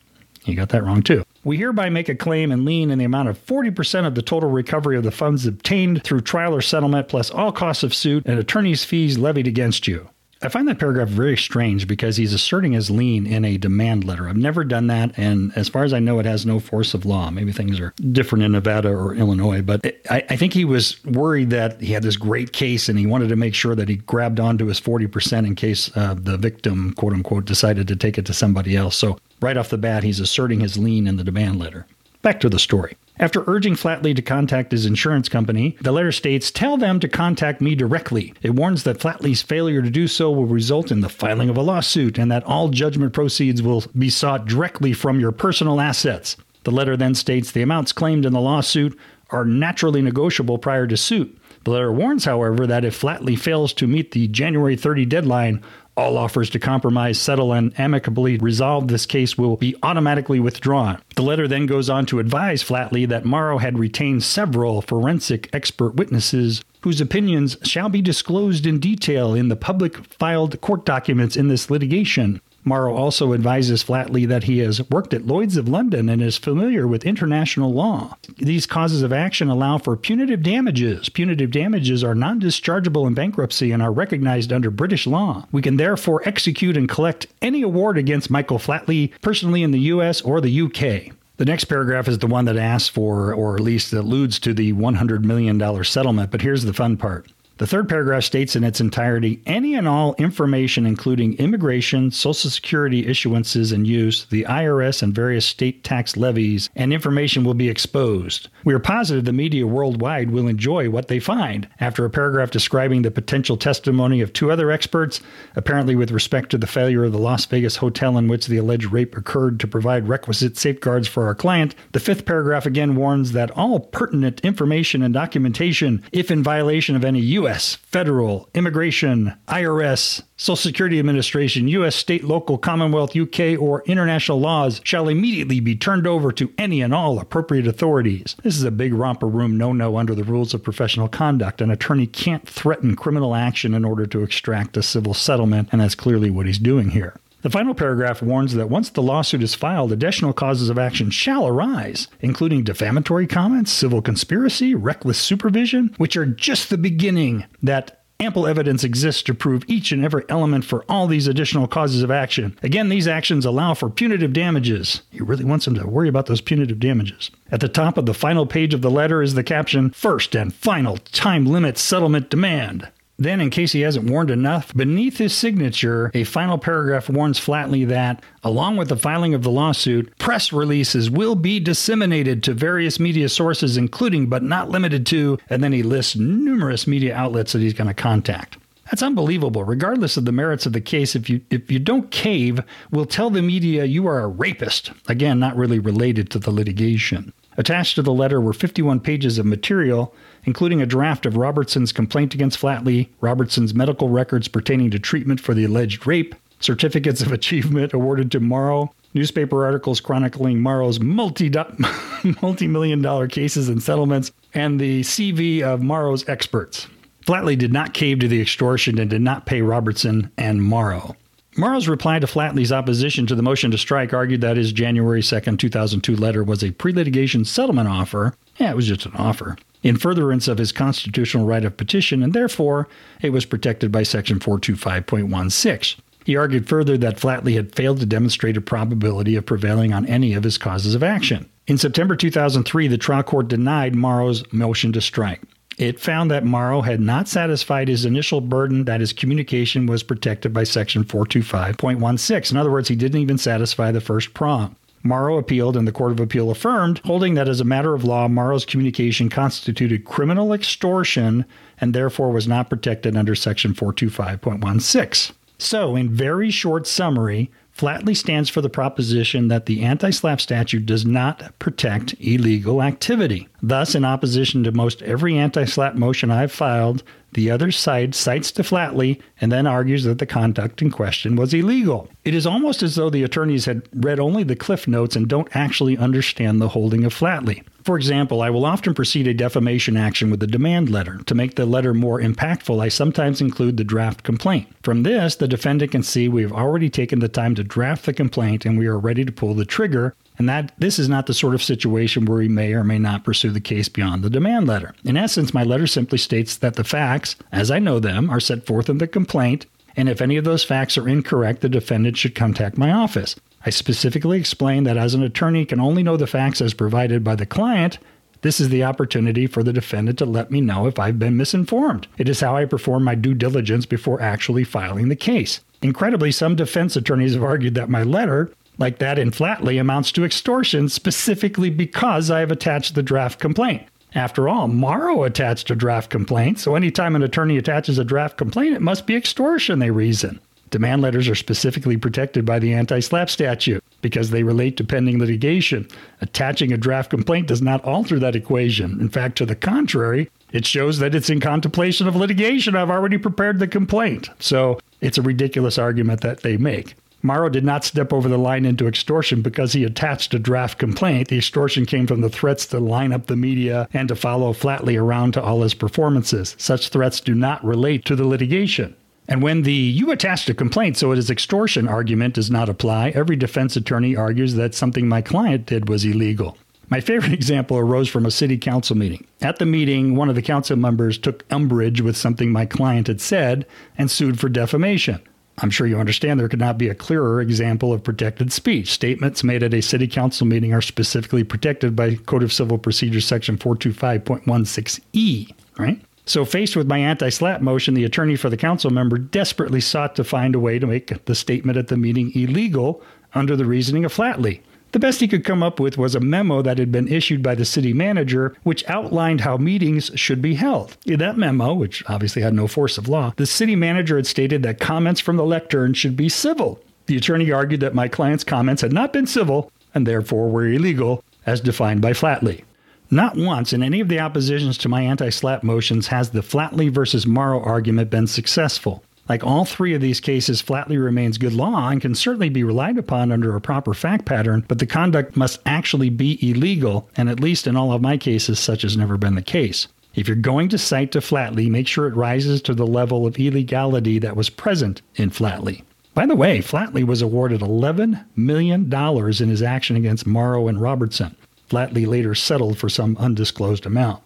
You 0.46 0.55
got 0.55 0.70
that 0.70 0.83
wrong 0.83 1.03
too. 1.03 1.24
We 1.44 1.59
hereby 1.59 1.90
make 1.90 2.09
a 2.09 2.14
claim 2.14 2.51
and 2.51 2.64
lien 2.64 2.90
in 2.90 2.98
the 2.98 3.05
amount 3.05 3.29
of 3.29 3.44
40% 3.44 4.07
of 4.07 4.14
the 4.14 4.22
total 4.22 4.48
recovery 4.48 4.96
of 4.96 5.05
the 5.05 5.11
funds 5.11 5.44
obtained 5.44 6.05
through 6.05 6.22
trial 6.22 6.55
or 6.55 6.62
settlement, 6.62 7.09
plus 7.09 7.31
all 7.31 7.53
costs 7.53 7.83
of 7.83 7.92
suit 7.92 8.22
and 8.24 8.38
attorney's 8.38 8.87
fees 8.87 9.18
levied 9.18 9.46
against 9.46 9.87
you. 9.87 10.09
I 10.40 10.48
find 10.48 10.68
that 10.68 10.79
paragraph 10.79 11.09
very 11.09 11.37
strange 11.37 11.88
because 11.88 12.16
he's 12.16 12.33
asserting 12.33 12.72
his 12.72 12.90
lien 12.90 13.27
in 13.27 13.44
a 13.44 13.59
demand 13.59 14.05
letter. 14.05 14.29
I've 14.29 14.37
never 14.37 14.62
done 14.62 14.87
that, 14.87 15.18
and 15.18 15.53
as 15.57 15.68
far 15.68 15.83
as 15.83 15.92
I 15.92 15.98
know, 15.98 16.20
it 16.20 16.27
has 16.27 16.46
no 16.46 16.61
force 16.61 16.94
of 16.94 17.05
law. 17.05 17.31
Maybe 17.31 17.51
things 17.51 17.81
are 17.81 17.92
different 18.12 18.44
in 18.44 18.53
Nevada 18.53 18.88
or 18.88 19.14
Illinois, 19.14 19.62
but 19.62 19.85
I, 20.09 20.24
I 20.31 20.37
think 20.37 20.53
he 20.53 20.64
was 20.64 21.03
worried 21.05 21.51
that 21.51 21.81
he 21.81 21.92
had 21.92 22.05
this 22.05 22.16
great 22.16 22.53
case 22.53 22.88
and 22.88 22.98
he 22.98 23.07
wanted 23.07 23.31
to 23.31 23.37
make 23.37 23.55
sure 23.55 23.74
that 23.74 23.88
he 23.88 23.96
grabbed 23.96 24.38
onto 24.38 24.66
his 24.66 24.81
40% 24.81 25.44
in 25.44 25.57
case 25.57 25.90
uh, 25.96 26.14
the 26.14 26.37
victim, 26.37 26.92
quote 26.94 27.12
unquote, 27.12 27.44
decided 27.44 27.88
to 27.88 27.96
take 27.96 28.16
it 28.16 28.27
to 28.27 28.35
somebody 28.35 28.77
else. 28.77 28.96
So, 28.96 29.18
right 29.40 29.57
off 29.57 29.70
the 29.70 29.79
bat, 29.79 30.05
he's 30.05 30.20
asserting 30.20 30.61
his 30.61 30.79
lien 30.79 31.09
in 31.09 31.16
the 31.16 31.24
demand 31.24 31.59
letter. 31.59 31.87
Back 32.22 32.38
to 32.40 32.48
the 32.48 32.59
story. 32.59 32.96
After 33.20 33.42
urging 33.48 33.74
Flatley 33.74 34.14
to 34.14 34.22
contact 34.22 34.70
his 34.70 34.87
insurance 34.87 35.28
company, 35.28 35.76
the 35.81 35.90
letter 35.90 36.12
states, 36.12 36.50
Tell 36.50 36.76
them 36.76 37.00
to 37.00 37.09
contact 37.09 37.61
me 37.61 37.74
directly. 37.74 38.33
It 38.42 38.54
warns 38.54 38.85
that 38.85 38.98
Flatley's 38.98 39.42
failure 39.42 39.83
to 39.83 39.90
do 39.90 40.07
so 40.07 40.31
will 40.31 40.46
result 40.46 40.92
in 40.92 41.00
the 41.00 41.09
filing 41.09 41.48
of 41.48 41.57
a 41.57 41.62
lawsuit 41.62 42.16
and 42.16 42.31
that 42.31 42.44
all 42.44 42.68
judgment 42.68 43.12
proceeds 43.12 43.61
will 43.61 43.85
be 43.96 44.09
sought 44.09 44.46
directly 44.46 44.92
from 44.92 45.18
your 45.18 45.33
personal 45.33 45.81
assets. 45.81 46.37
The 46.62 46.70
letter 46.70 46.96
then 46.96 47.14
states 47.14 47.50
the 47.50 47.62
amounts 47.62 47.92
claimed 47.92 48.24
in 48.24 48.33
the 48.33 48.40
lawsuit 48.40 48.96
are 49.31 49.44
naturally 49.44 50.00
negotiable 50.00 50.59
prior 50.59 50.87
to 50.87 50.96
suit. 50.96 51.37
The 51.64 51.70
letter 51.70 51.92
warns, 51.92 52.24
however, 52.24 52.66
that 52.66 52.85
if 52.85 52.98
Flatley 52.98 53.38
fails 53.38 53.72
to 53.74 53.87
meet 53.87 54.12
the 54.12 54.28
January 54.28 54.76
30 54.76 55.04
deadline, 55.07 55.62
all 55.98 56.16
offers 56.16 56.48
to 56.50 56.58
compromise, 56.61 57.20
settle, 57.20 57.52
and 57.52 57.78
amicably 57.78 58.38
resolve 58.38 58.87
this 58.87 59.04
case 59.04 59.37
will 59.37 59.56
be 59.56 59.74
automatically 59.82 60.38
withdrawn. 60.38 61.02
The 61.16 61.22
letter 61.22 61.48
then 61.48 61.66
goes 61.66 61.90
on 61.90 62.06
to 62.06 62.20
advise 62.20 62.62
Flatley 62.62 63.06
that 63.08 63.24
Mauro 63.24 63.58
had 63.58 63.78
retained 63.78 64.22
several 64.22 64.80
forensic 64.80 65.50
expert 65.52 65.96
witnesses 65.96 66.62
whose 66.82 67.00
opinions 67.00 67.56
shall 67.64 67.88
be 67.88 68.00
disclosed 68.00 68.64
in 68.64 68.78
detail 68.78 69.34
in 69.34 69.48
the 69.48 69.56
public 69.56 69.96
filed 70.06 70.61
court 70.61 70.87
documents 70.87 71.37
in 71.37 71.48
this 71.48 71.68
litigation. 71.68 72.40
Mauro 72.64 72.94
also 72.94 73.33
advises 73.33 73.83
Flatley 73.83 74.27
that 74.29 74.44
he 74.44 74.59
has 74.59 74.83
worked 74.90 75.14
at 75.14 75.27
Lloyd's 75.27 75.57
of 75.57 75.68
London 75.68 76.09
and 76.09 76.21
is 76.21 76.37
familiar 76.37 76.87
with 76.87 77.07
international 77.07 77.73
law. 77.73 78.16
These 78.37 78.66
causes 78.66 79.03
of 79.03 79.12
action 79.12 79.49
allow 79.49 79.79
for 79.79 79.97
punitive 79.97 80.42
damages. 80.42 81.09
Punitive 81.09 81.51
damages 81.51 82.05
are 82.05 82.14
non 82.14 82.40
dischargeable 82.40 83.07
in 83.07 83.14
bankruptcy 83.14 83.73
and 83.73 83.83
are 83.83 83.92
recognized 83.92 84.53
under 84.53 84.71
British 84.71 85.07
law. 85.07 85.47
We 85.53 85.62
can 85.62 85.77
therefore 85.77 86.23
execute 86.27 86.77
and 86.77 86.88
collect 86.88 87.27
any 87.40 87.62
award 87.62 87.97
against 87.97 88.31
Michael 88.31 88.59
Flatley 88.59 89.12
personally 89.23 89.62
in 89.62 89.71
the 89.71 89.81
US 89.81 90.21
or 90.21 90.40
the 90.40 90.62
UK. 90.62 91.14
The 91.38 91.44
next 91.44 91.66
paragraph 91.66 92.09
is 92.09 92.18
the 92.18 92.27
one 92.27 92.47
that 92.47 92.57
asks 92.57 92.88
for, 92.88 93.33
or 93.33 93.55
at 93.55 93.61
least 93.61 93.92
alludes 93.92 94.40
to, 94.40 94.53
the 94.53 94.73
$100 94.73 95.23
million 95.23 95.85
settlement, 95.85 96.33
but 96.33 96.42
here's 96.42 96.64
the 96.64 96.73
fun 96.73 96.97
part. 96.97 97.29
The 97.59 97.66
third 97.66 97.88
paragraph 97.88 98.23
states 98.23 98.55
in 98.55 98.62
its 98.62 98.81
entirety 98.81 99.42
any 99.44 99.75
and 99.75 99.88
all 99.88 100.14
information, 100.16 100.87
including 100.87 101.35
immigration, 101.38 102.12
Social 102.12 102.51
Security 102.51 103.05
issuances 103.05 103.73
and 103.73 103.85
use, 103.85 104.27
the 104.31 104.44
IRS, 104.44 105.03
and 105.03 105.12
various 105.12 105.44
state 105.44 105.83
tax 105.83 106.16
levies, 106.16 106.71
and 106.77 106.92
information 106.92 107.42
will 107.42 107.55
be 107.55 107.68
exposed. 107.68 108.49
We 108.62 108.75
are 108.75 108.79
positive 108.79 109.25
the 109.25 109.33
media 109.33 109.66
worldwide 109.66 110.31
will 110.31 110.47
enjoy 110.47 110.88
what 110.88 111.09
they 111.09 111.18
find. 111.18 111.68
After 111.81 112.05
a 112.05 112.11
paragraph 112.11 112.53
describing 112.53 113.03
the 113.03 113.11
potential 113.11 113.57
testimony 113.57 114.21
of 114.21 114.33
two 114.33 114.53
other 114.53 114.71
experts, 114.71 115.21
apparently 115.57 115.97
with 115.97 116.12
respect 116.12 116.51
to 116.51 116.59
the 116.59 116.68
failure 116.68 117.07
of 117.07 117.12
the 117.12 117.18
Las 117.18 117.44
Vegas 117.47 117.75
hotel 117.79 118.16
in 118.16 118.29
which 118.29 118.47
the 118.47 118.59
alleged 118.59 118.92
rape 118.92 119.16
occurred 119.16 119.59
to 119.59 119.66
provide 119.66 120.07
requisite 120.07 120.57
safeguards 120.57 121.09
for 121.09 121.27
our 121.27 121.35
client, 121.35 121.75
the 121.90 121.99
fifth 121.99 122.25
paragraph 122.25 122.66
again 122.66 122.94
warns 122.94 123.33
that 123.33 123.51
all 123.51 123.81
pertinent 123.81 124.40
information 124.42 125.03
and 125.03 125.12
documentation, 125.12 126.05
if 126.12 126.31
in 126.31 126.44
violation 126.44 126.94
of 126.94 127.05
any 127.05 127.18
U.S 127.18 127.47
U.S., 127.48 127.76
federal, 127.76 128.46
immigration, 128.52 129.32
IRS, 129.48 130.22
Social 130.37 130.54
Security 130.54 130.98
Administration, 130.98 131.66
U.S., 131.68 131.96
state, 131.96 132.22
local, 132.22 132.58
Commonwealth, 132.58 133.16
UK, 133.16 133.58
or 133.58 133.82
international 133.84 134.38
laws 134.38 134.82
shall 134.84 135.08
immediately 135.08 135.58
be 135.58 135.74
turned 135.74 136.06
over 136.06 136.30
to 136.30 136.52
any 136.58 136.82
and 136.82 136.92
all 136.92 137.18
appropriate 137.18 137.66
authorities. 137.66 138.37
This 138.42 138.58
is 138.58 138.64
a 138.64 138.70
big 138.70 138.92
romper 138.92 139.26
room 139.26 139.56
no 139.56 139.72
no 139.72 139.96
under 139.96 140.14
the 140.14 140.24
rules 140.24 140.52
of 140.52 140.62
professional 140.62 141.08
conduct. 141.08 141.62
An 141.62 141.70
attorney 141.70 142.06
can't 142.06 142.46
threaten 142.46 142.94
criminal 142.94 143.34
action 143.34 143.72
in 143.72 143.82
order 143.82 144.04
to 144.04 144.22
extract 144.22 144.76
a 144.76 144.82
civil 144.82 145.14
settlement, 145.14 145.70
and 145.72 145.80
that's 145.80 145.94
clearly 145.94 146.28
what 146.28 146.44
he's 146.44 146.58
doing 146.58 146.90
here. 146.90 147.14
The 147.42 147.51
final 147.51 147.74
paragraph 147.74 148.20
warns 148.20 148.55
that 148.55 148.68
once 148.68 148.90
the 148.90 149.03
lawsuit 149.03 149.44
is 149.44 149.55
filed, 149.55 149.92
additional 149.92 150.33
causes 150.33 150.70
of 150.70 150.79
action 150.79 151.11
shall 151.11 151.46
arise, 151.46 152.09
including 152.20 152.64
defamatory 152.64 153.29
comments, 153.29 153.70
civil 153.70 154.03
conspiracy, 154.03 154.74
reckless 154.74 155.18
supervision, 155.18 155.94
which 155.98 156.16
are 156.16 156.27
just 156.27 156.68
the 156.68 156.79
beginning. 156.79 157.44
That 157.62 157.98
ample 158.20 158.48
evidence 158.48 158.83
exists 158.83 159.22
to 159.22 159.35
prove 159.35 159.62
each 159.68 159.92
and 159.92 160.05
every 160.05 160.24
element 160.29 160.64
for 160.64 160.85
all 160.88 161.07
these 161.07 161.29
additional 161.29 161.68
causes 161.68 162.03
of 162.03 162.11
action. 162.11 162.59
Again, 162.64 162.88
these 162.88 163.07
actions 163.07 163.46
allow 163.46 163.74
for 163.74 163.88
punitive 163.88 164.33
damages. 164.33 165.03
He 165.11 165.20
really 165.20 165.44
wants 165.44 165.64
them 165.64 165.77
to 165.77 165.87
worry 165.87 166.09
about 166.09 166.27
those 166.27 166.40
punitive 166.40 166.81
damages. 166.81 167.31
At 167.53 167.61
the 167.61 167.68
top 167.68 167.96
of 167.96 168.07
the 168.07 168.14
final 168.14 168.46
page 168.46 168.74
of 168.74 168.83
the 168.83 168.90
letter 168.90 169.22
is 169.22 169.35
the 169.35 169.44
caption 169.44 169.90
First 169.90 170.35
and 170.35 170.53
final 170.53 170.96
time 170.96 171.46
limit 171.46 171.79
settlement 171.79 172.31
demand. 172.31 172.88
Then, 173.20 173.40
in 173.40 173.50
case 173.50 173.72
he 173.72 173.81
hasn't 173.81 174.09
warned 174.09 174.31
enough, 174.31 174.72
beneath 174.76 175.18
his 175.18 175.35
signature, 175.35 176.12
a 176.14 176.22
final 176.22 176.57
paragraph 176.57 177.11
warns 177.11 177.40
Flatley 177.40 177.85
that, 177.88 178.22
along 178.44 178.76
with 178.76 178.90
the 178.90 178.96
filing 178.96 179.35
of 179.35 179.42
the 179.42 179.50
lawsuit, 179.50 180.16
press 180.18 180.52
releases 180.52 181.11
will 181.11 181.35
be 181.35 181.59
disseminated 181.59 182.44
to 182.44 182.54
various 182.54 183.00
media 183.00 183.28
sources, 183.28 183.76
including 183.76 184.28
but 184.28 184.44
not 184.44 184.70
limited 184.70 185.04
to, 185.07 185.37
and 185.50 185.64
then 185.64 185.72
he 185.72 185.83
lists 185.83 186.14
numerous 186.14 186.87
media 186.87 187.12
outlets 187.12 187.52
that 187.52 187.61
he's 187.61 187.74
going 187.74 187.88
to 187.88 187.94
contact. 187.94 188.57
That's 188.85 189.02
unbelievable. 189.02 189.64
Regardless 189.64 190.16
of 190.16 190.24
the 190.24 190.33
merits 190.33 190.64
of 190.64 190.72
the 190.72 190.81
case, 190.81 191.16
if 191.16 191.28
you 191.28 191.40
if 191.50 191.70
you 191.70 191.78
don't 191.78 192.11
cave, 192.11 192.61
we'll 192.90 193.04
tell 193.04 193.31
the 193.31 193.42
media 193.42 193.85
you 193.85 194.07
are 194.07 194.20
a 194.20 194.28
rapist. 194.28 194.92
Again, 195.09 195.38
not 195.38 195.57
really 195.57 195.78
related 195.78 196.31
to 196.31 196.38
the 196.38 196.50
litigation. 196.50 197.33
Attached 197.59 197.97
to 197.97 198.03
the 198.03 198.12
letter 198.12 198.40
were 198.40 198.53
51 198.53 199.01
pages 199.01 199.37
of 199.37 199.44
material, 199.44 200.14
including 200.44 200.81
a 200.81 200.87
draft 200.87 201.27
of 201.27 201.37
Robertson's 201.37 201.90
complaint 201.90 202.33
against 202.33 202.59
Flatley, 202.59 203.09
Robertson's 203.21 203.75
medical 203.75 204.09
records 204.09 204.47
pertaining 204.47 204.92
to 204.92 204.99
treatment 205.01 205.40
for 205.40 205.55
the 205.55 205.64
alleged 205.64 206.07
rape, 206.07 206.37
certificates 206.61 207.21
of 207.21 207.33
achievement 207.33 207.92
awarded 207.92 208.31
to 208.31 208.40
Mauro, 208.40 208.94
newspaper 209.12 209.64
articles 209.64 210.01
chronicling 210.01 210.61
Mauro's 210.61 211.01
multi 211.01 211.53
multi-million 212.42 213.03
dollar 213.03 213.27
cases 213.27 213.68
and 213.68 213.83
settlements, 213.83 214.31
and 214.55 214.79
the 214.79 215.01
CV 215.01 215.62
of 215.62 215.83
Mauro's 215.83 216.29
experts. 216.29 216.87
Flatley 217.27 217.59
did 217.59 217.73
not 217.73 217.92
cave 217.92 218.21
to 218.21 218.29
the 218.29 218.40
extortion 218.40 218.99
and 219.01 219.11
did 219.11 219.21
not 219.21 219.47
pay 219.47 219.62
Robertson 219.62 220.31
and 220.38 220.62
Mauro. 220.62 221.16
Mauro's 221.59 221.88
reply 221.88 222.21
to 222.21 222.27
Flatley's 222.27 222.71
opposition 222.71 223.27
to 223.27 223.35
the 223.35 223.42
motion 223.42 223.73
to 223.73 223.79
strike 223.79 224.14
argued 224.14 224.42
that 224.42 224.57
his 224.57 224.73
January 224.73 225.23
2, 225.23 225.57
2002 225.57 226.14
letter 226.14 226.44
was 226.44 226.62
a 226.62 226.71
pre 226.71 226.92
litigation 226.92 227.44
settlement 227.44 227.88
offer. 227.88 228.35
Yeah, 228.59 228.71
it 228.71 228.77
was 228.77 228.87
just 228.87 229.07
an 229.07 229.16
offer. 229.16 229.57
In 229.83 229.97
furtherance 229.97 230.47
of 230.47 230.59
his 230.59 230.71
constitutional 230.71 231.47
right 231.47 231.64
of 231.64 231.77
petition, 231.77 232.23
and 232.23 232.33
therefore 232.33 232.88
it 233.21 233.31
was 233.31 233.44
protected 233.44 233.90
by 233.90 234.05
Section 234.05 234.38
425.16. 234.38 235.97
He 236.25 236.37
argued 236.37 236.68
further 236.68 236.97
that 236.99 237.18
Flatley 237.18 237.55
had 237.55 237.75
failed 237.75 237.99
to 238.01 238.07
demonstrate 238.07 238.57
a 238.57 238.61
probability 238.61 239.35
of 239.35 239.47
prevailing 239.47 239.92
on 239.92 240.07
any 240.07 240.35
of 240.35 240.44
his 240.44 240.59
causes 240.59 240.94
of 240.94 241.03
action. 241.03 241.49
In 241.66 241.79
September 241.79 242.14
2003, 242.14 242.87
the 242.87 242.99
trial 242.99 243.23
court 243.23 243.49
denied 243.49 243.97
Mauro's 243.97 244.44
motion 244.53 244.92
to 244.92 245.01
strike. 245.01 245.42
It 245.79 246.01
found 246.01 246.29
that 246.31 246.45
Mauro 246.45 246.83
had 246.83 247.01
not 247.01 247.29
satisfied 247.29 247.87
his 247.87 248.05
initial 248.05 248.41
burden 248.41 248.85
that 248.85 249.01
his 249.01 249.12
communication 249.12 249.87
was 249.87 250.03
protected 250.03 250.53
by 250.53 250.64
Section 250.64 251.05
425.16. 251.05 252.51
In 252.51 252.57
other 252.57 252.71
words, 252.71 252.88
he 252.88 252.97
didn't 252.97 253.21
even 253.21 253.38
satisfy 253.38 253.93
the 253.93 254.01
first 254.01 254.35
prong. 254.35 254.75
Mauro 255.05 255.38
appealed, 255.38 255.77
and 255.77 255.87
the 255.87 255.93
Court 255.93 256.11
of 256.11 256.19
Appeal 256.19 256.51
affirmed, 256.51 257.01
holding 257.05 257.35
that 257.35 257.49
as 257.49 257.61
a 257.61 257.64
matter 257.64 257.95
of 257.95 258.03
law, 258.03 258.27
Mauro's 258.27 258.64
communication 258.64 259.29
constituted 259.29 260.05
criminal 260.05 260.53
extortion 260.53 261.45
and 261.81 261.95
therefore 261.95 262.33
was 262.33 262.49
not 262.49 262.69
protected 262.69 263.17
under 263.17 263.37
Section 263.37 263.73
425.16. 263.73 265.33
So, 265.59 265.95
in 265.95 266.11
very 266.11 266.51
short 266.51 266.88
summary, 266.88 267.51
Flatley 267.77 268.17
stands 268.17 268.51
for 268.51 268.61
the 268.61 268.69
proposition 268.69 269.47
that 269.49 269.67
the 269.67 269.85
anti 269.85 270.11
SLAPP 270.11 270.41
statute 270.41 270.85
does 270.87 271.07
not 271.07 271.57
protect 271.61 272.14
illegal 272.19 272.83
activity. 272.83 273.47
Thus, 273.61 273.94
in 273.94 274.05
opposition 274.05 274.62
to 274.64 274.73
most 274.73 275.03
every 275.03 275.37
anti 275.37 275.64
SLAPP 275.64 275.97
motion 275.97 276.31
I've 276.31 276.53
filed, 276.53 277.03
the 277.33 277.51
other 277.51 277.71
side 277.71 278.14
cites 278.14 278.51
Flatley 278.53 279.21
and 279.40 279.53
then 279.53 279.66
argues 279.66 280.05
that 280.05 280.18
the 280.18 280.27
conduct 280.27 280.81
in 280.81 280.90
question 280.90 281.37
was 281.37 281.53
illegal. 281.53 282.09
It 282.25 282.35
is 282.35 282.47
almost 282.47 282.83
as 282.83 282.94
though 282.94 283.11
the 283.11 283.23
attorneys 283.23 283.66
had 283.66 283.83
read 283.92 284.18
only 284.18 284.44
the 284.44 284.57
cliff 284.57 284.88
notes 284.88 285.14
and 285.14 285.29
don't 285.29 285.55
actually 285.55 285.99
understand 285.99 286.61
the 286.61 286.68
holding 286.68 287.05
of 287.05 287.14
Flatley. 287.14 287.64
For 287.85 287.97
example, 287.97 288.42
I 288.42 288.51
will 288.51 288.64
often 288.64 288.94
proceed 288.94 289.27
a 289.27 289.35
defamation 289.35 289.97
action 289.97 290.31
with 290.31 290.42
a 290.42 290.47
demand 290.47 290.90
letter. 290.90 291.18
To 291.27 291.35
make 291.35 291.55
the 291.55 291.66
letter 291.66 291.94
more 291.94 292.21
impactful, 292.21 292.83
I 292.83 292.88
sometimes 292.88 293.40
include 293.40 293.77
the 293.77 293.85
draft 293.85 294.25
complaint. 294.25 294.68
From 294.83 295.03
this, 295.03 295.37
the 295.37 295.49
defendant 295.49 295.92
can 295.92 296.03
see 296.03 296.29
we 296.29 296.42
have 296.42 296.53
already 296.53 296.90
taken 296.90 297.21
the 297.21 297.29
time 297.29 297.55
to 297.55 297.64
draft 297.64 298.07
the 298.07 298.12
complaint 298.12 298.64
and 298.64 298.79
we 298.79 298.87
are 298.87 298.99
ready 298.99 299.25
to 299.25 299.33
pull 299.33 299.55
the 299.55 299.64
trigger 299.64 300.14
and 300.38 300.48
that 300.48 300.72
this 300.79 300.98
is 300.98 301.09
not 301.09 301.27
the 301.27 301.35
sort 301.35 301.55
of 301.55 301.62
situation 301.62 302.24
where 302.24 302.38
we 302.38 302.48
may 302.48 302.72
or 302.72 302.85
may 302.85 302.98
not 302.98 303.24
pursue 303.24 303.51
the 303.51 303.61
case 303.61 303.88
beyond 303.88 304.22
the 304.22 304.31
demand 304.31 304.66
letter. 304.66 304.94
In 305.05 305.16
essence, 305.16 305.53
my 305.53 305.64
letter 305.64 305.87
simply 305.87 306.18
states 306.18 306.57
that 306.57 306.74
the 306.74 306.85
facts, 306.85 307.37
as 307.53 307.70
I 307.70 307.79
know 307.79 307.98
them, 307.98 308.31
are 308.31 308.40
set 308.40 308.66
forth 308.66 308.88
in 308.88 308.98
the 308.98 309.09
complaint, 309.09 309.66
and 309.96 310.09
if 310.09 310.20
any 310.20 310.37
of 310.37 310.44
those 310.44 310.64
facts 310.64 310.96
are 310.96 311.09
incorrect, 311.09 311.61
the 311.61 311.68
defendant 311.68 312.16
should 312.16 312.35
contact 312.35 312.79
my 312.79 312.92
office. 312.92 313.35
I 313.66 313.70
specifically 313.70 314.38
explain 314.38 314.85
that 314.85 314.96
as 314.96 315.14
an 315.14 315.24
attorney 315.24 315.64
can 315.64 315.81
only 315.81 316.05
know 316.05 316.16
the 316.16 316.29
facts 316.29 316.61
as 316.61 316.72
provided 316.72 317.24
by 317.24 317.35
the 317.35 317.46
client, 317.46 317.98
this 318.42 318.61
is 318.61 318.68
the 318.68 318.85
opportunity 318.85 319.48
for 319.48 319.64
the 319.64 319.72
defendant 319.72 320.18
to 320.18 320.24
let 320.24 320.51
me 320.51 320.61
know 320.61 320.87
if 320.87 320.98
I've 320.98 321.18
been 321.18 321.37
misinformed. 321.37 322.07
It 322.18 322.29
is 322.29 322.40
how 322.40 322.57
I 322.57 322.66
perform 322.66 323.03
my 323.03 323.16
due 323.16 323.35
diligence 323.35 323.85
before 323.85 324.22
actually 324.22 324.62
filing 324.62 325.09
the 325.09 325.16
case. 325.16 325.61
Incredibly, 325.83 326.31
some 326.31 326.55
defense 326.55 326.94
attorneys 326.94 327.35
have 327.35 327.42
argued 327.42 327.74
that 327.74 327.88
my 327.88 328.05
letter, 328.05 328.53
like 328.79 328.99
that 328.99 329.19
in 329.19 329.31
Flatley, 329.31 329.81
amounts 329.81 330.12
to 330.12 330.25
extortion 330.25 330.88
specifically 330.88 331.69
because 331.69 332.31
I 332.31 332.41
have 332.41 332.51
attached 332.51 332.95
the 332.95 333.03
draft 333.03 333.38
complaint. 333.38 333.83
After 334.14 334.49
all, 334.49 334.69
Mauro 334.69 335.25
attached 335.25 335.71
a 335.71 335.77
draft 335.77 336.09
complaint, 336.11 336.59
so 336.59 336.75
anytime 336.75 337.14
an 337.14 337.23
attorney 337.23 337.59
attaches 337.59 337.99
a 337.99 338.05
draft 338.05 338.38
complaint, 338.38 338.75
it 338.75 338.81
must 338.81 339.07
be 339.07 339.14
extortion, 339.14 339.81
they 339.81 339.91
reason. 339.91 340.41
Demand 340.71 341.03
letters 341.03 341.29
are 341.29 341.35
specifically 341.35 341.97
protected 341.97 342.45
by 342.45 342.59
the 342.59 342.75
anti 342.75 343.01
SLAPP 343.01 343.31
statute 343.31 343.85
because 344.01 344.31
they 344.31 344.43
relate 344.43 344.77
to 344.77 344.85
pending 344.85 345.19
litigation. 345.19 345.88
Attaching 346.21 346.73
a 346.73 346.77
draft 346.77 347.11
complaint 347.11 347.49
does 347.49 347.62
not 347.62 347.85
alter 347.85 348.19
that 348.19 348.37
equation. 348.37 349.01
In 349.01 349.09
fact, 349.09 349.38
to 349.38 349.47
the 349.47 349.57
contrary, 349.57 350.31
it 350.53 350.67
shows 350.67 350.99
that 350.99 351.14
it's 351.14 351.31
in 351.31 351.41
contemplation 351.41 352.07
of 352.07 352.17
litigation. 352.17 352.77
I've 352.77 352.91
already 352.91 353.19
prepared 353.19 353.59
the 353.59 353.69
complaint. 353.69 354.29
So 354.38 354.79
it's 355.01 355.19
a 355.19 355.23
ridiculous 355.23 355.79
argument 355.79 356.21
that 356.21 356.43
they 356.43 356.57
make. 356.57 356.95
Mauro 357.22 357.48
did 357.48 357.64
not 357.64 357.85
step 357.85 358.12
over 358.12 358.28
the 358.28 358.38
line 358.38 358.64
into 358.64 358.87
extortion 358.87 359.42
because 359.42 359.72
he 359.72 359.85
attached 359.85 360.35
a 360.35 360.38
draft 360.38 360.78
complaint. 360.78 361.28
The 361.28 361.38
extortion 361.38 361.85
came 361.85 362.07
from 362.07 362.20
the 362.20 362.28
threats 362.28 362.66
to 362.66 362.78
line 362.78 363.12
up 363.12 363.26
the 363.26 363.37
media 363.37 363.88
and 363.92 364.09
to 364.09 364.16
follow 364.16 364.52
Flatley 364.52 365.00
around 365.00 365.33
to 365.33 365.42
all 365.42 365.62
his 365.62 365.74
performances. 365.74 366.54
Such 366.59 366.88
threats 366.90 367.20
do 367.20 367.35
not 367.35 367.64
relate 367.64 368.04
to 368.04 368.16
the 368.16 368.26
litigation. 368.26 368.94
And 369.26 369.42
when 369.42 369.62
the 369.62 369.72
you 369.72 370.11
attached 370.11 370.48
a 370.48 370.54
complaint, 370.54 370.96
so 370.96 371.12
it 371.12 371.18
is 371.18 371.31
extortion 371.31 371.87
argument 371.87 372.35
does 372.35 372.50
not 372.50 372.68
apply, 372.68 373.11
every 373.11 373.37
defense 373.37 373.76
attorney 373.76 374.16
argues 374.16 374.54
that 374.54 374.74
something 374.74 375.07
my 375.07 375.20
client 375.20 375.66
did 375.66 375.88
was 375.88 376.04
illegal. 376.04 376.57
My 376.88 377.00
favorite 377.00 377.33
example 377.35 377.76
arose 377.76 378.09
from 378.09 378.24
a 378.24 378.31
city 378.31 378.57
council 378.57 378.96
meeting. 378.96 379.26
At 379.42 379.59
the 379.59 379.66
meeting, 379.66 380.14
one 380.16 380.31
of 380.31 380.35
the 380.35 380.42
council 380.42 380.76
members 380.76 381.18
took 381.18 381.44
umbrage 381.50 382.00
with 382.00 382.16
something 382.16 382.50
my 382.50 382.64
client 382.64 383.07
had 383.09 383.20
said 383.20 383.66
and 383.98 384.11
sued 384.11 384.40
for 384.40 384.48
defamation. 384.48 385.20
I'm 385.61 385.71
sure 385.71 385.87
you 385.87 385.99
understand 385.99 386.38
there 386.38 386.49
could 386.49 386.61
not 386.61 386.79
be 386.79 386.88
a 386.88 386.94
clearer 386.94 387.40
example 387.40 387.92
of 387.92 388.05
protected 388.05 388.53
speech. 388.53 388.92
Statements 388.92 389.42
made 389.42 389.62
at 389.62 389.75
a 389.75 389.81
city 389.81 390.07
council 390.07 390.47
meeting 390.47 390.73
are 390.73 390.81
specifically 390.81 391.44
protected 391.44 391.97
by 391.97 392.14
Code 392.14 392.42
of 392.42 392.53
Civil 392.53 392.79
Procedure 392.79 393.21
section 393.21 393.59
425.16e, 393.59 395.53
right? 395.79 396.01
So, 396.27 396.44
faced 396.44 396.77
with 396.77 396.87
my 396.87 396.99
anti 396.99 397.31
SLAPP 397.31 397.62
motion, 397.62 397.94
the 397.94 398.05
attorney 398.05 398.37
for 398.37 398.51
the 398.51 398.57
council 398.57 398.90
member 398.90 399.18
desperately 399.18 399.81
sought 399.81 400.14
to 400.16 400.25
find 400.25 400.55
a 400.55 400.61
way 400.61 400.79
to 400.79 400.87
make 400.87 401.25
the 401.25 401.35
statement 401.35 401.79
at 401.79 401.88
the 401.88 401.97
meeting 401.97 402.33
illegal 402.35 403.03
under 403.35 403.57
the 403.57 403.64
reasoning 403.64 404.05
of 404.05 404.14
Flatley. 404.14 404.61
The 404.92 404.98
best 404.98 405.20
he 405.20 405.29
could 405.29 405.44
come 405.44 405.62
up 405.62 405.79
with 405.79 405.98
was 405.98 406.14
a 406.14 406.20
memo 406.20 406.62
that 406.62 406.79
had 406.79 406.90
been 406.90 407.09
issued 407.09 407.42
by 407.42 407.55
the 407.55 407.66
city 407.66 407.92
manager, 407.92 408.57
which 408.62 408.88
outlined 408.88 409.42
how 409.42 409.59
meetings 409.59 410.11
should 410.14 410.40
be 410.40 410.55
held. 410.55 410.96
In 411.05 411.18
that 411.18 411.37
memo, 411.37 411.74
which 411.74 412.03
obviously 412.09 412.40
had 412.40 412.55
no 412.55 412.66
force 412.66 412.96
of 412.96 413.09
law, 413.09 413.35
the 413.37 413.46
city 413.46 413.77
manager 413.77 414.16
had 414.16 414.27
stated 414.27 414.62
that 414.62 414.81
comments 414.81 415.20
from 415.20 415.37
the 415.37 415.44
lectern 415.44 415.92
should 415.92 416.16
be 416.16 416.29
civil. 416.29 416.81
The 417.07 417.16
attorney 417.16 417.53
argued 417.53 417.81
that 417.81 417.94
my 417.94 418.09
client's 418.09 418.44
comments 418.44 418.83
had 418.83 418.92
not 418.92 419.12
been 419.12 419.27
civil 419.27 419.70
and 419.94 420.07
therefore 420.07 420.51
were 420.51 420.66
illegal, 420.66 421.22
as 421.46 421.61
defined 421.61 422.01
by 422.01 422.12
Flatley. 422.12 422.64
Not 423.11 423.37
once 423.37 423.72
in 423.72 423.83
any 423.83 424.01
of 424.01 424.09
the 424.09 424.20
oppositions 424.20 424.77
to 424.79 424.88
my 424.88 425.03
anti 425.03 425.31
SLAPP 425.31 425.62
motions 425.62 426.09
has 426.09 426.31
the 426.31 426.42
Flatley 426.42 426.90
versus 426.90 427.27
Mauro 427.27 427.62
argument 427.62 428.11
been 428.11 428.27
successful. 428.27 429.03
Like 429.29 429.45
all 429.45 429.67
three 429.67 429.95
of 429.95 430.01
these 430.01 430.21
cases, 430.21 430.62
Flatley 430.62 431.03
remains 431.03 431.37
good 431.37 431.53
law 431.53 431.91
and 431.91 432.01
can 432.01 432.14
certainly 432.14 432.49
be 432.49 432.64
relied 432.64 432.97
upon 432.97 433.31
under 433.31 433.55
a 433.55 433.61
proper 433.61 433.93
fact 433.93 434.25
pattern, 434.25 434.64
but 434.69 434.79
the 434.79 434.87
conduct 434.87 435.37
must 435.37 435.61
actually 435.67 436.09
be 436.09 436.38
illegal, 436.41 437.09
and 437.17 437.29
at 437.29 437.41
least 437.41 437.67
in 437.67 437.77
all 437.77 437.93
of 437.93 438.01
my 438.01 438.17
cases, 438.17 438.59
such 438.59 438.83
has 438.83 438.97
never 438.97 439.19
been 439.19 439.35
the 439.35 439.43
case. 439.43 439.87
If 440.14 440.27
you're 440.27 440.37
going 440.37 440.71
to 440.71 440.79
cite 440.79 441.12
to 441.12 441.21
Flatley, 441.21 441.69
make 441.69 441.87
sure 441.87 442.09
it 442.09 442.17
rises 442.17 442.62
to 442.62 442.75
the 442.75 442.87
level 442.87 443.27
of 443.27 443.38
illegality 443.38 444.19
that 444.19 444.35
was 444.37 444.49
present 444.49 445.03
in 445.17 445.31
Flatley. 445.31 445.83
By 446.14 446.27
the 446.27 446.35
way, 446.35 446.59
Flatley 446.61 447.05
was 447.05 447.23
awarded 447.23 447.61
$11 447.61 448.25
million 448.35 448.93
in 448.93 449.49
his 449.49 449.62
action 449.62 449.95
against 449.95 450.27
Mauro 450.27 450.67
and 450.67 450.81
Robertson. 450.81 451.37
Flatley 451.71 452.07
later 452.07 452.35
settled 452.35 452.79
for 452.79 452.88
some 452.88 453.17
undisclosed 453.19 453.85
amount. 453.85 454.23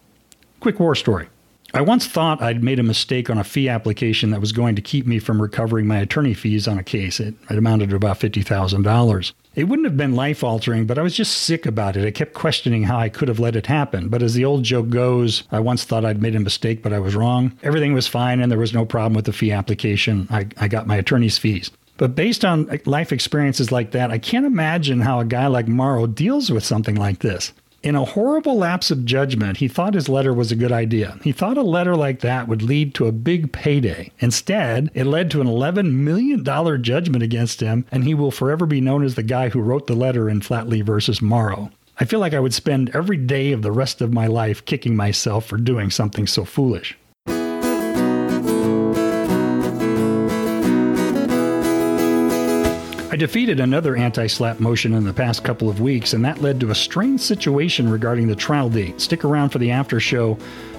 Quick 0.60 0.78
war 0.78 0.94
story. 0.94 1.28
I 1.74 1.80
once 1.80 2.06
thought 2.06 2.42
I'd 2.42 2.62
made 2.62 2.78
a 2.78 2.82
mistake 2.82 3.30
on 3.30 3.38
a 3.38 3.44
fee 3.44 3.68
application 3.68 4.30
that 4.30 4.42
was 4.42 4.52
going 4.52 4.76
to 4.76 4.82
keep 4.82 5.06
me 5.06 5.18
from 5.18 5.40
recovering 5.40 5.86
my 5.86 5.98
attorney 5.98 6.34
fees 6.34 6.68
on 6.68 6.78
a 6.78 6.84
case. 6.84 7.18
It, 7.18 7.34
it 7.48 7.56
amounted 7.56 7.90
to 7.90 7.96
about 7.96 8.20
$50,000. 8.20 9.32
It 9.54 9.64
wouldn't 9.64 9.86
have 9.86 9.96
been 9.96 10.14
life 10.14 10.44
altering, 10.44 10.86
but 10.86 10.98
I 10.98 11.02
was 11.02 11.16
just 11.16 11.38
sick 11.38 11.64
about 11.64 11.96
it. 11.96 12.06
I 12.06 12.10
kept 12.10 12.34
questioning 12.34 12.82
how 12.82 12.98
I 12.98 13.08
could 13.08 13.28
have 13.28 13.40
let 13.40 13.56
it 13.56 13.66
happen. 13.66 14.08
But 14.08 14.22
as 14.22 14.34
the 14.34 14.44
old 14.44 14.64
joke 14.64 14.90
goes, 14.90 15.44
I 15.50 15.60
once 15.60 15.84
thought 15.84 16.04
I'd 16.04 16.20
made 16.20 16.36
a 16.36 16.40
mistake, 16.40 16.82
but 16.82 16.92
I 16.92 16.98
was 16.98 17.14
wrong. 17.14 17.58
Everything 17.62 17.94
was 17.94 18.06
fine 18.06 18.40
and 18.40 18.52
there 18.52 18.58
was 18.58 18.74
no 18.74 18.84
problem 18.84 19.14
with 19.14 19.24
the 19.24 19.32
fee 19.32 19.52
application. 19.52 20.26
I, 20.30 20.48
I 20.58 20.68
got 20.68 20.86
my 20.86 20.96
attorney's 20.96 21.38
fees. 21.38 21.70
But 21.96 22.14
based 22.14 22.44
on 22.44 22.68
life 22.84 23.12
experiences 23.12 23.72
like 23.72 23.92
that, 23.92 24.10
I 24.10 24.18
can't 24.18 24.46
imagine 24.46 25.00
how 25.00 25.20
a 25.20 25.24
guy 25.24 25.46
like 25.46 25.68
Mauro 25.68 26.06
deals 26.06 26.50
with 26.50 26.64
something 26.64 26.96
like 26.96 27.20
this. 27.20 27.52
In 27.82 27.96
a 27.96 28.04
horrible 28.04 28.56
lapse 28.56 28.92
of 28.92 29.04
judgment, 29.04 29.56
he 29.56 29.66
thought 29.66 29.94
his 29.94 30.08
letter 30.08 30.32
was 30.32 30.52
a 30.52 30.56
good 30.56 30.70
idea. 30.70 31.18
He 31.24 31.32
thought 31.32 31.58
a 31.58 31.62
letter 31.62 31.96
like 31.96 32.20
that 32.20 32.46
would 32.46 32.62
lead 32.62 32.94
to 32.94 33.06
a 33.06 33.12
big 33.12 33.50
payday. 33.50 34.12
Instead, 34.20 34.92
it 34.94 35.04
led 35.04 35.32
to 35.32 35.40
an 35.40 35.48
$11 35.48 35.92
million 35.92 36.44
judgment 36.80 37.24
against 37.24 37.60
him, 37.60 37.84
and 37.90 38.04
he 38.04 38.14
will 38.14 38.30
forever 38.30 38.66
be 38.66 38.80
known 38.80 39.02
as 39.02 39.16
the 39.16 39.24
guy 39.24 39.48
who 39.48 39.60
wrote 39.60 39.88
the 39.88 39.96
letter 39.96 40.30
in 40.30 40.40
Flatley 40.40 40.80
versus 40.80 41.20
Mauro. 41.20 41.72
I 41.98 42.04
feel 42.04 42.20
like 42.20 42.34
I 42.34 42.40
would 42.40 42.54
spend 42.54 42.94
every 42.94 43.16
day 43.16 43.50
of 43.50 43.62
the 43.62 43.72
rest 43.72 44.00
of 44.00 44.12
my 44.12 44.28
life 44.28 44.64
kicking 44.64 44.94
myself 44.94 45.44
for 45.46 45.56
doing 45.56 45.90
something 45.90 46.28
so 46.28 46.44
foolish. 46.44 46.96
Defeated 53.22 53.60
another 53.60 53.94
anti 53.94 54.26
SLAPP 54.26 54.58
motion 54.58 54.94
in 54.94 55.04
the 55.04 55.12
past 55.12 55.44
couple 55.44 55.68
of 55.68 55.80
weeks, 55.80 56.12
and 56.12 56.24
that 56.24 56.42
led 56.42 56.58
to 56.58 56.72
a 56.72 56.74
strange 56.74 57.20
situation 57.20 57.88
regarding 57.88 58.26
the 58.26 58.34
trial 58.34 58.68
date. 58.68 59.00
Stick 59.00 59.24
around 59.24 59.50
for 59.50 59.60
the 59.60 59.70
after 59.70 60.00
show 60.00 60.36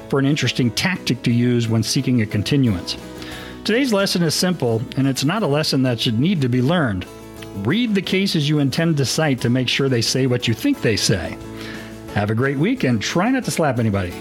for 0.09 0.19
an 0.19 0.25
interesting 0.25 0.69
tactic 0.69 1.23
to 1.23 1.31
use 1.31 1.69
when 1.69 1.83
seeking 1.83 2.21
a 2.21 2.25
continuance. 2.25 2.97
Today's 3.63 3.93
lesson 3.93 4.23
is 4.23 4.35
simple, 4.35 4.81
and 4.97 5.07
it's 5.07 5.23
not 5.23 5.41
a 5.41 5.47
lesson 5.47 5.83
that 5.83 6.01
should 6.01 6.19
need 6.19 6.41
to 6.41 6.49
be 6.49 6.61
learned. 6.61 7.05
Read 7.65 7.95
the 7.95 8.01
cases 8.01 8.49
you 8.49 8.59
intend 8.59 8.97
to 8.97 9.05
cite 9.05 9.39
to 9.39 9.49
make 9.49 9.69
sure 9.69 9.87
they 9.87 10.01
say 10.01 10.27
what 10.27 10.45
you 10.45 10.53
think 10.53 10.81
they 10.81 10.97
say. 10.97 11.37
Have 12.13 12.29
a 12.29 12.35
great 12.35 12.57
week 12.57 12.83
and 12.83 13.01
try 13.01 13.29
not 13.29 13.45
to 13.45 13.51
slap 13.51 13.79
anybody. 13.79 14.11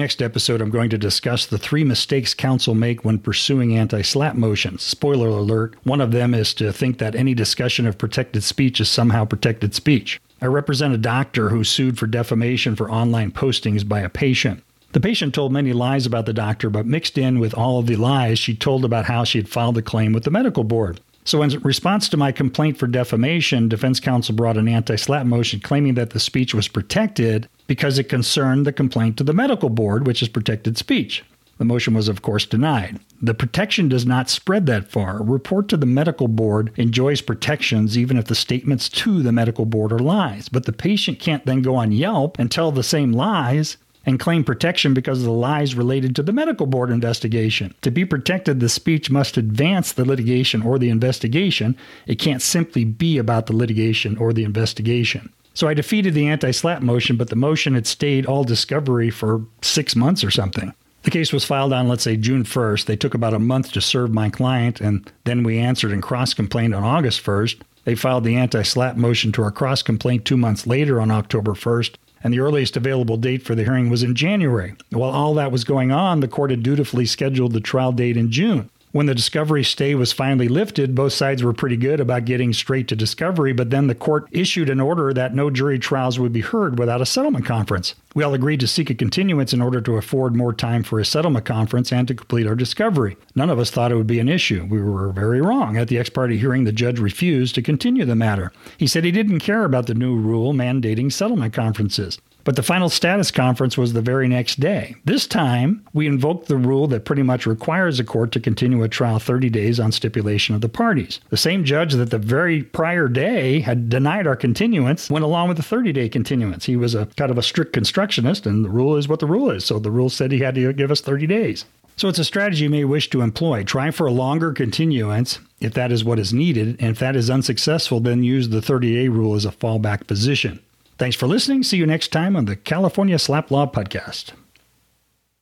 Next 0.00 0.22
episode, 0.22 0.62
I'm 0.62 0.70
going 0.70 0.88
to 0.88 0.96
discuss 0.96 1.44
the 1.44 1.58
three 1.58 1.84
mistakes 1.84 2.32
counsel 2.32 2.74
make 2.74 3.04
when 3.04 3.18
pursuing 3.18 3.76
anti 3.76 4.00
SLAPP 4.00 4.34
motions. 4.34 4.82
Spoiler 4.82 5.28
alert 5.28 5.76
one 5.82 6.00
of 6.00 6.10
them 6.10 6.32
is 6.32 6.54
to 6.54 6.72
think 6.72 6.96
that 6.96 7.14
any 7.14 7.34
discussion 7.34 7.86
of 7.86 7.98
protected 7.98 8.42
speech 8.42 8.80
is 8.80 8.88
somehow 8.88 9.26
protected 9.26 9.74
speech. 9.74 10.18
I 10.40 10.46
represent 10.46 10.94
a 10.94 10.96
doctor 10.96 11.50
who 11.50 11.64
sued 11.64 11.98
for 11.98 12.06
defamation 12.06 12.76
for 12.76 12.90
online 12.90 13.30
postings 13.30 13.86
by 13.86 14.00
a 14.00 14.08
patient. 14.08 14.62
The 14.92 15.00
patient 15.00 15.34
told 15.34 15.52
many 15.52 15.74
lies 15.74 16.06
about 16.06 16.24
the 16.24 16.32
doctor, 16.32 16.70
but 16.70 16.86
mixed 16.86 17.18
in 17.18 17.38
with 17.38 17.52
all 17.52 17.78
of 17.78 17.86
the 17.86 17.96
lies, 17.96 18.38
she 18.38 18.56
told 18.56 18.86
about 18.86 19.04
how 19.04 19.24
she 19.24 19.36
had 19.36 19.50
filed 19.50 19.76
a 19.76 19.82
claim 19.82 20.14
with 20.14 20.24
the 20.24 20.30
medical 20.30 20.64
board. 20.64 21.02
So, 21.30 21.42
in 21.42 21.50
response 21.60 22.08
to 22.08 22.16
my 22.16 22.32
complaint 22.32 22.76
for 22.76 22.88
defamation, 22.88 23.68
defense 23.68 24.00
counsel 24.00 24.34
brought 24.34 24.56
an 24.56 24.66
anti 24.66 24.96
SLAPP 24.96 25.26
motion 25.26 25.60
claiming 25.60 25.94
that 25.94 26.10
the 26.10 26.18
speech 26.18 26.54
was 26.54 26.66
protected 26.66 27.48
because 27.68 28.00
it 28.00 28.08
concerned 28.08 28.66
the 28.66 28.72
complaint 28.72 29.16
to 29.18 29.22
the 29.22 29.32
medical 29.32 29.68
board, 29.68 30.08
which 30.08 30.22
is 30.22 30.28
protected 30.28 30.76
speech. 30.76 31.22
The 31.58 31.64
motion 31.64 31.94
was, 31.94 32.08
of 32.08 32.22
course, 32.22 32.46
denied. 32.46 32.98
The 33.22 33.32
protection 33.32 33.88
does 33.88 34.04
not 34.04 34.28
spread 34.28 34.66
that 34.66 34.90
far. 34.90 35.20
A 35.20 35.22
report 35.22 35.68
to 35.68 35.76
the 35.76 35.86
medical 35.86 36.26
board 36.26 36.72
enjoys 36.74 37.20
protections 37.20 37.96
even 37.96 38.16
if 38.16 38.24
the 38.24 38.34
statements 38.34 38.88
to 38.88 39.22
the 39.22 39.30
medical 39.30 39.66
board 39.66 39.92
are 39.92 40.00
lies. 40.00 40.48
But 40.48 40.66
the 40.66 40.72
patient 40.72 41.20
can't 41.20 41.46
then 41.46 41.62
go 41.62 41.76
on 41.76 41.92
Yelp 41.92 42.40
and 42.40 42.50
tell 42.50 42.72
the 42.72 42.82
same 42.82 43.12
lies 43.12 43.76
and 44.06 44.18
claim 44.18 44.44
protection 44.44 44.94
because 44.94 45.18
of 45.18 45.24
the 45.24 45.32
lies 45.32 45.74
related 45.74 46.16
to 46.16 46.22
the 46.22 46.32
medical 46.32 46.66
board 46.66 46.90
investigation. 46.90 47.74
To 47.82 47.90
be 47.90 48.04
protected, 48.04 48.60
the 48.60 48.68
speech 48.68 49.10
must 49.10 49.36
advance 49.36 49.92
the 49.92 50.04
litigation 50.04 50.62
or 50.62 50.78
the 50.78 50.90
investigation. 50.90 51.76
It 52.06 52.18
can't 52.18 52.42
simply 52.42 52.84
be 52.84 53.18
about 53.18 53.46
the 53.46 53.56
litigation 53.56 54.16
or 54.16 54.32
the 54.32 54.44
investigation. 54.44 55.32
So 55.54 55.68
I 55.68 55.74
defeated 55.74 56.14
the 56.14 56.28
anti 56.28 56.50
SLAPP 56.52 56.82
motion, 56.82 57.16
but 57.16 57.28
the 57.28 57.36
motion 57.36 57.74
had 57.74 57.86
stayed 57.86 58.26
all 58.26 58.44
discovery 58.44 59.10
for 59.10 59.44
six 59.62 59.94
months 59.94 60.24
or 60.24 60.30
something. 60.30 60.72
The 61.02 61.10
case 61.10 61.32
was 61.32 61.44
filed 61.44 61.72
on, 61.72 61.88
let's 61.88 62.02
say, 62.02 62.16
June 62.16 62.44
1st. 62.44 62.84
They 62.84 62.96
took 62.96 63.14
about 63.14 63.34
a 63.34 63.38
month 63.38 63.72
to 63.72 63.80
serve 63.80 64.12
my 64.12 64.28
client, 64.28 64.80
and 64.80 65.10
then 65.24 65.42
we 65.42 65.58
answered 65.58 65.92
and 65.92 66.02
cross 66.02 66.34
complained 66.34 66.74
on 66.74 66.84
August 66.84 67.24
1st. 67.24 67.60
They 67.84 67.94
filed 67.94 68.24
the 68.24 68.36
anti 68.36 68.62
SLAPP 68.62 68.96
motion 68.96 69.32
to 69.32 69.42
our 69.42 69.50
cross 69.50 69.82
complaint 69.82 70.24
two 70.24 70.36
months 70.36 70.66
later 70.66 71.00
on 71.00 71.10
October 71.10 71.52
1st 71.52 71.96
and 72.22 72.32
the 72.32 72.40
earliest 72.40 72.76
available 72.76 73.16
date 73.16 73.42
for 73.42 73.54
the 73.54 73.64
hearing 73.64 73.90
was 73.90 74.02
in 74.02 74.14
January. 74.14 74.74
While 74.90 75.10
all 75.10 75.34
that 75.34 75.52
was 75.52 75.64
going 75.64 75.90
on, 75.90 76.20
the 76.20 76.28
court 76.28 76.50
had 76.50 76.62
dutifully 76.62 77.06
scheduled 77.06 77.52
the 77.52 77.60
trial 77.60 77.92
date 77.92 78.16
in 78.16 78.30
June. 78.30 78.70
When 78.92 79.06
the 79.06 79.14
discovery 79.14 79.62
stay 79.62 79.94
was 79.94 80.12
finally 80.12 80.48
lifted, 80.48 80.96
both 80.96 81.12
sides 81.12 81.44
were 81.44 81.52
pretty 81.52 81.76
good 81.76 82.00
about 82.00 82.24
getting 82.24 82.52
straight 82.52 82.88
to 82.88 82.96
discovery, 82.96 83.52
but 83.52 83.70
then 83.70 83.86
the 83.86 83.94
court 83.94 84.26
issued 84.32 84.68
an 84.68 84.80
order 84.80 85.14
that 85.14 85.32
no 85.32 85.48
jury 85.48 85.78
trials 85.78 86.18
would 86.18 86.32
be 86.32 86.40
heard 86.40 86.76
without 86.76 87.00
a 87.00 87.06
settlement 87.06 87.44
conference. 87.44 87.94
We 88.16 88.24
all 88.24 88.34
agreed 88.34 88.58
to 88.60 88.66
seek 88.66 88.90
a 88.90 88.94
continuance 88.96 89.52
in 89.52 89.62
order 89.62 89.80
to 89.80 89.96
afford 89.96 90.34
more 90.34 90.52
time 90.52 90.82
for 90.82 90.98
a 90.98 91.04
settlement 91.04 91.44
conference 91.44 91.92
and 91.92 92.08
to 92.08 92.14
complete 92.14 92.48
our 92.48 92.56
discovery. 92.56 93.16
None 93.36 93.48
of 93.48 93.60
us 93.60 93.70
thought 93.70 93.92
it 93.92 93.96
would 93.96 94.08
be 94.08 94.18
an 94.18 94.28
issue. 94.28 94.66
We 94.68 94.82
were 94.82 95.12
very 95.12 95.40
wrong. 95.40 95.76
At 95.76 95.86
the 95.86 95.98
ex 95.98 96.10
parte 96.10 96.36
hearing, 96.36 96.64
the 96.64 96.72
judge 96.72 96.98
refused 96.98 97.54
to 97.54 97.62
continue 97.62 98.04
the 98.04 98.16
matter. 98.16 98.50
He 98.76 98.88
said 98.88 99.04
he 99.04 99.12
didn't 99.12 99.38
care 99.38 99.62
about 99.64 99.86
the 99.86 99.94
new 99.94 100.16
rule 100.16 100.52
mandating 100.52 101.12
settlement 101.12 101.54
conferences. 101.54 102.18
But 102.44 102.56
the 102.56 102.62
final 102.62 102.88
status 102.88 103.30
conference 103.30 103.76
was 103.76 103.92
the 103.92 104.02
very 104.02 104.28
next 104.28 104.60
day. 104.60 104.96
This 105.04 105.26
time, 105.26 105.84
we 105.92 106.06
invoked 106.06 106.48
the 106.48 106.56
rule 106.56 106.86
that 106.88 107.04
pretty 107.04 107.22
much 107.22 107.46
requires 107.46 108.00
a 108.00 108.04
court 108.04 108.32
to 108.32 108.40
continue 108.40 108.82
a 108.82 108.88
trial 108.88 109.18
30 109.18 109.50
days 109.50 109.78
on 109.78 109.92
stipulation 109.92 110.54
of 110.54 110.60
the 110.60 110.68
parties. 110.68 111.20
The 111.28 111.36
same 111.36 111.64
judge 111.64 111.94
that 111.94 112.10
the 112.10 112.18
very 112.18 112.62
prior 112.62 113.08
day 113.08 113.60
had 113.60 113.88
denied 113.88 114.26
our 114.26 114.36
continuance 114.36 115.10
went 115.10 115.24
along 115.24 115.48
with 115.48 115.56
the 115.56 115.62
30 115.62 115.92
day 115.92 116.08
continuance. 116.08 116.64
He 116.64 116.76
was 116.76 116.94
a 116.94 117.06
kind 117.16 117.30
of 117.30 117.38
a 117.38 117.42
strict 117.42 117.72
constructionist, 117.72 118.46
and 118.46 118.64
the 118.64 118.70
rule 118.70 118.96
is 118.96 119.08
what 119.08 119.20
the 119.20 119.26
rule 119.26 119.50
is. 119.50 119.64
So 119.64 119.78
the 119.78 119.90
rule 119.90 120.10
said 120.10 120.32
he 120.32 120.38
had 120.38 120.54
to 120.54 120.72
give 120.72 120.90
us 120.90 121.00
30 121.00 121.26
days. 121.26 121.64
So 121.96 122.08
it's 122.08 122.18
a 122.18 122.24
strategy 122.24 122.64
you 122.64 122.70
may 122.70 122.84
wish 122.84 123.10
to 123.10 123.20
employ. 123.20 123.62
Try 123.62 123.90
for 123.90 124.06
a 124.06 124.12
longer 124.12 124.52
continuance 124.52 125.38
if 125.60 125.74
that 125.74 125.92
is 125.92 126.02
what 126.02 126.18
is 126.18 126.32
needed, 126.32 126.76
and 126.80 126.92
if 126.92 126.98
that 127.00 127.14
is 127.14 127.28
unsuccessful, 127.28 128.00
then 128.00 128.22
use 128.22 128.48
the 128.48 128.62
30 128.62 128.94
day 128.94 129.08
rule 129.08 129.34
as 129.34 129.44
a 129.44 129.50
fallback 129.50 130.06
position. 130.06 130.60
Thanks 131.00 131.16
for 131.16 131.26
listening. 131.26 131.62
See 131.62 131.78
you 131.78 131.86
next 131.86 132.08
time 132.08 132.36
on 132.36 132.44
the 132.44 132.54
California 132.54 133.16
SLAPP 133.16 133.50
Law 133.50 133.66
Podcast. 133.66 134.32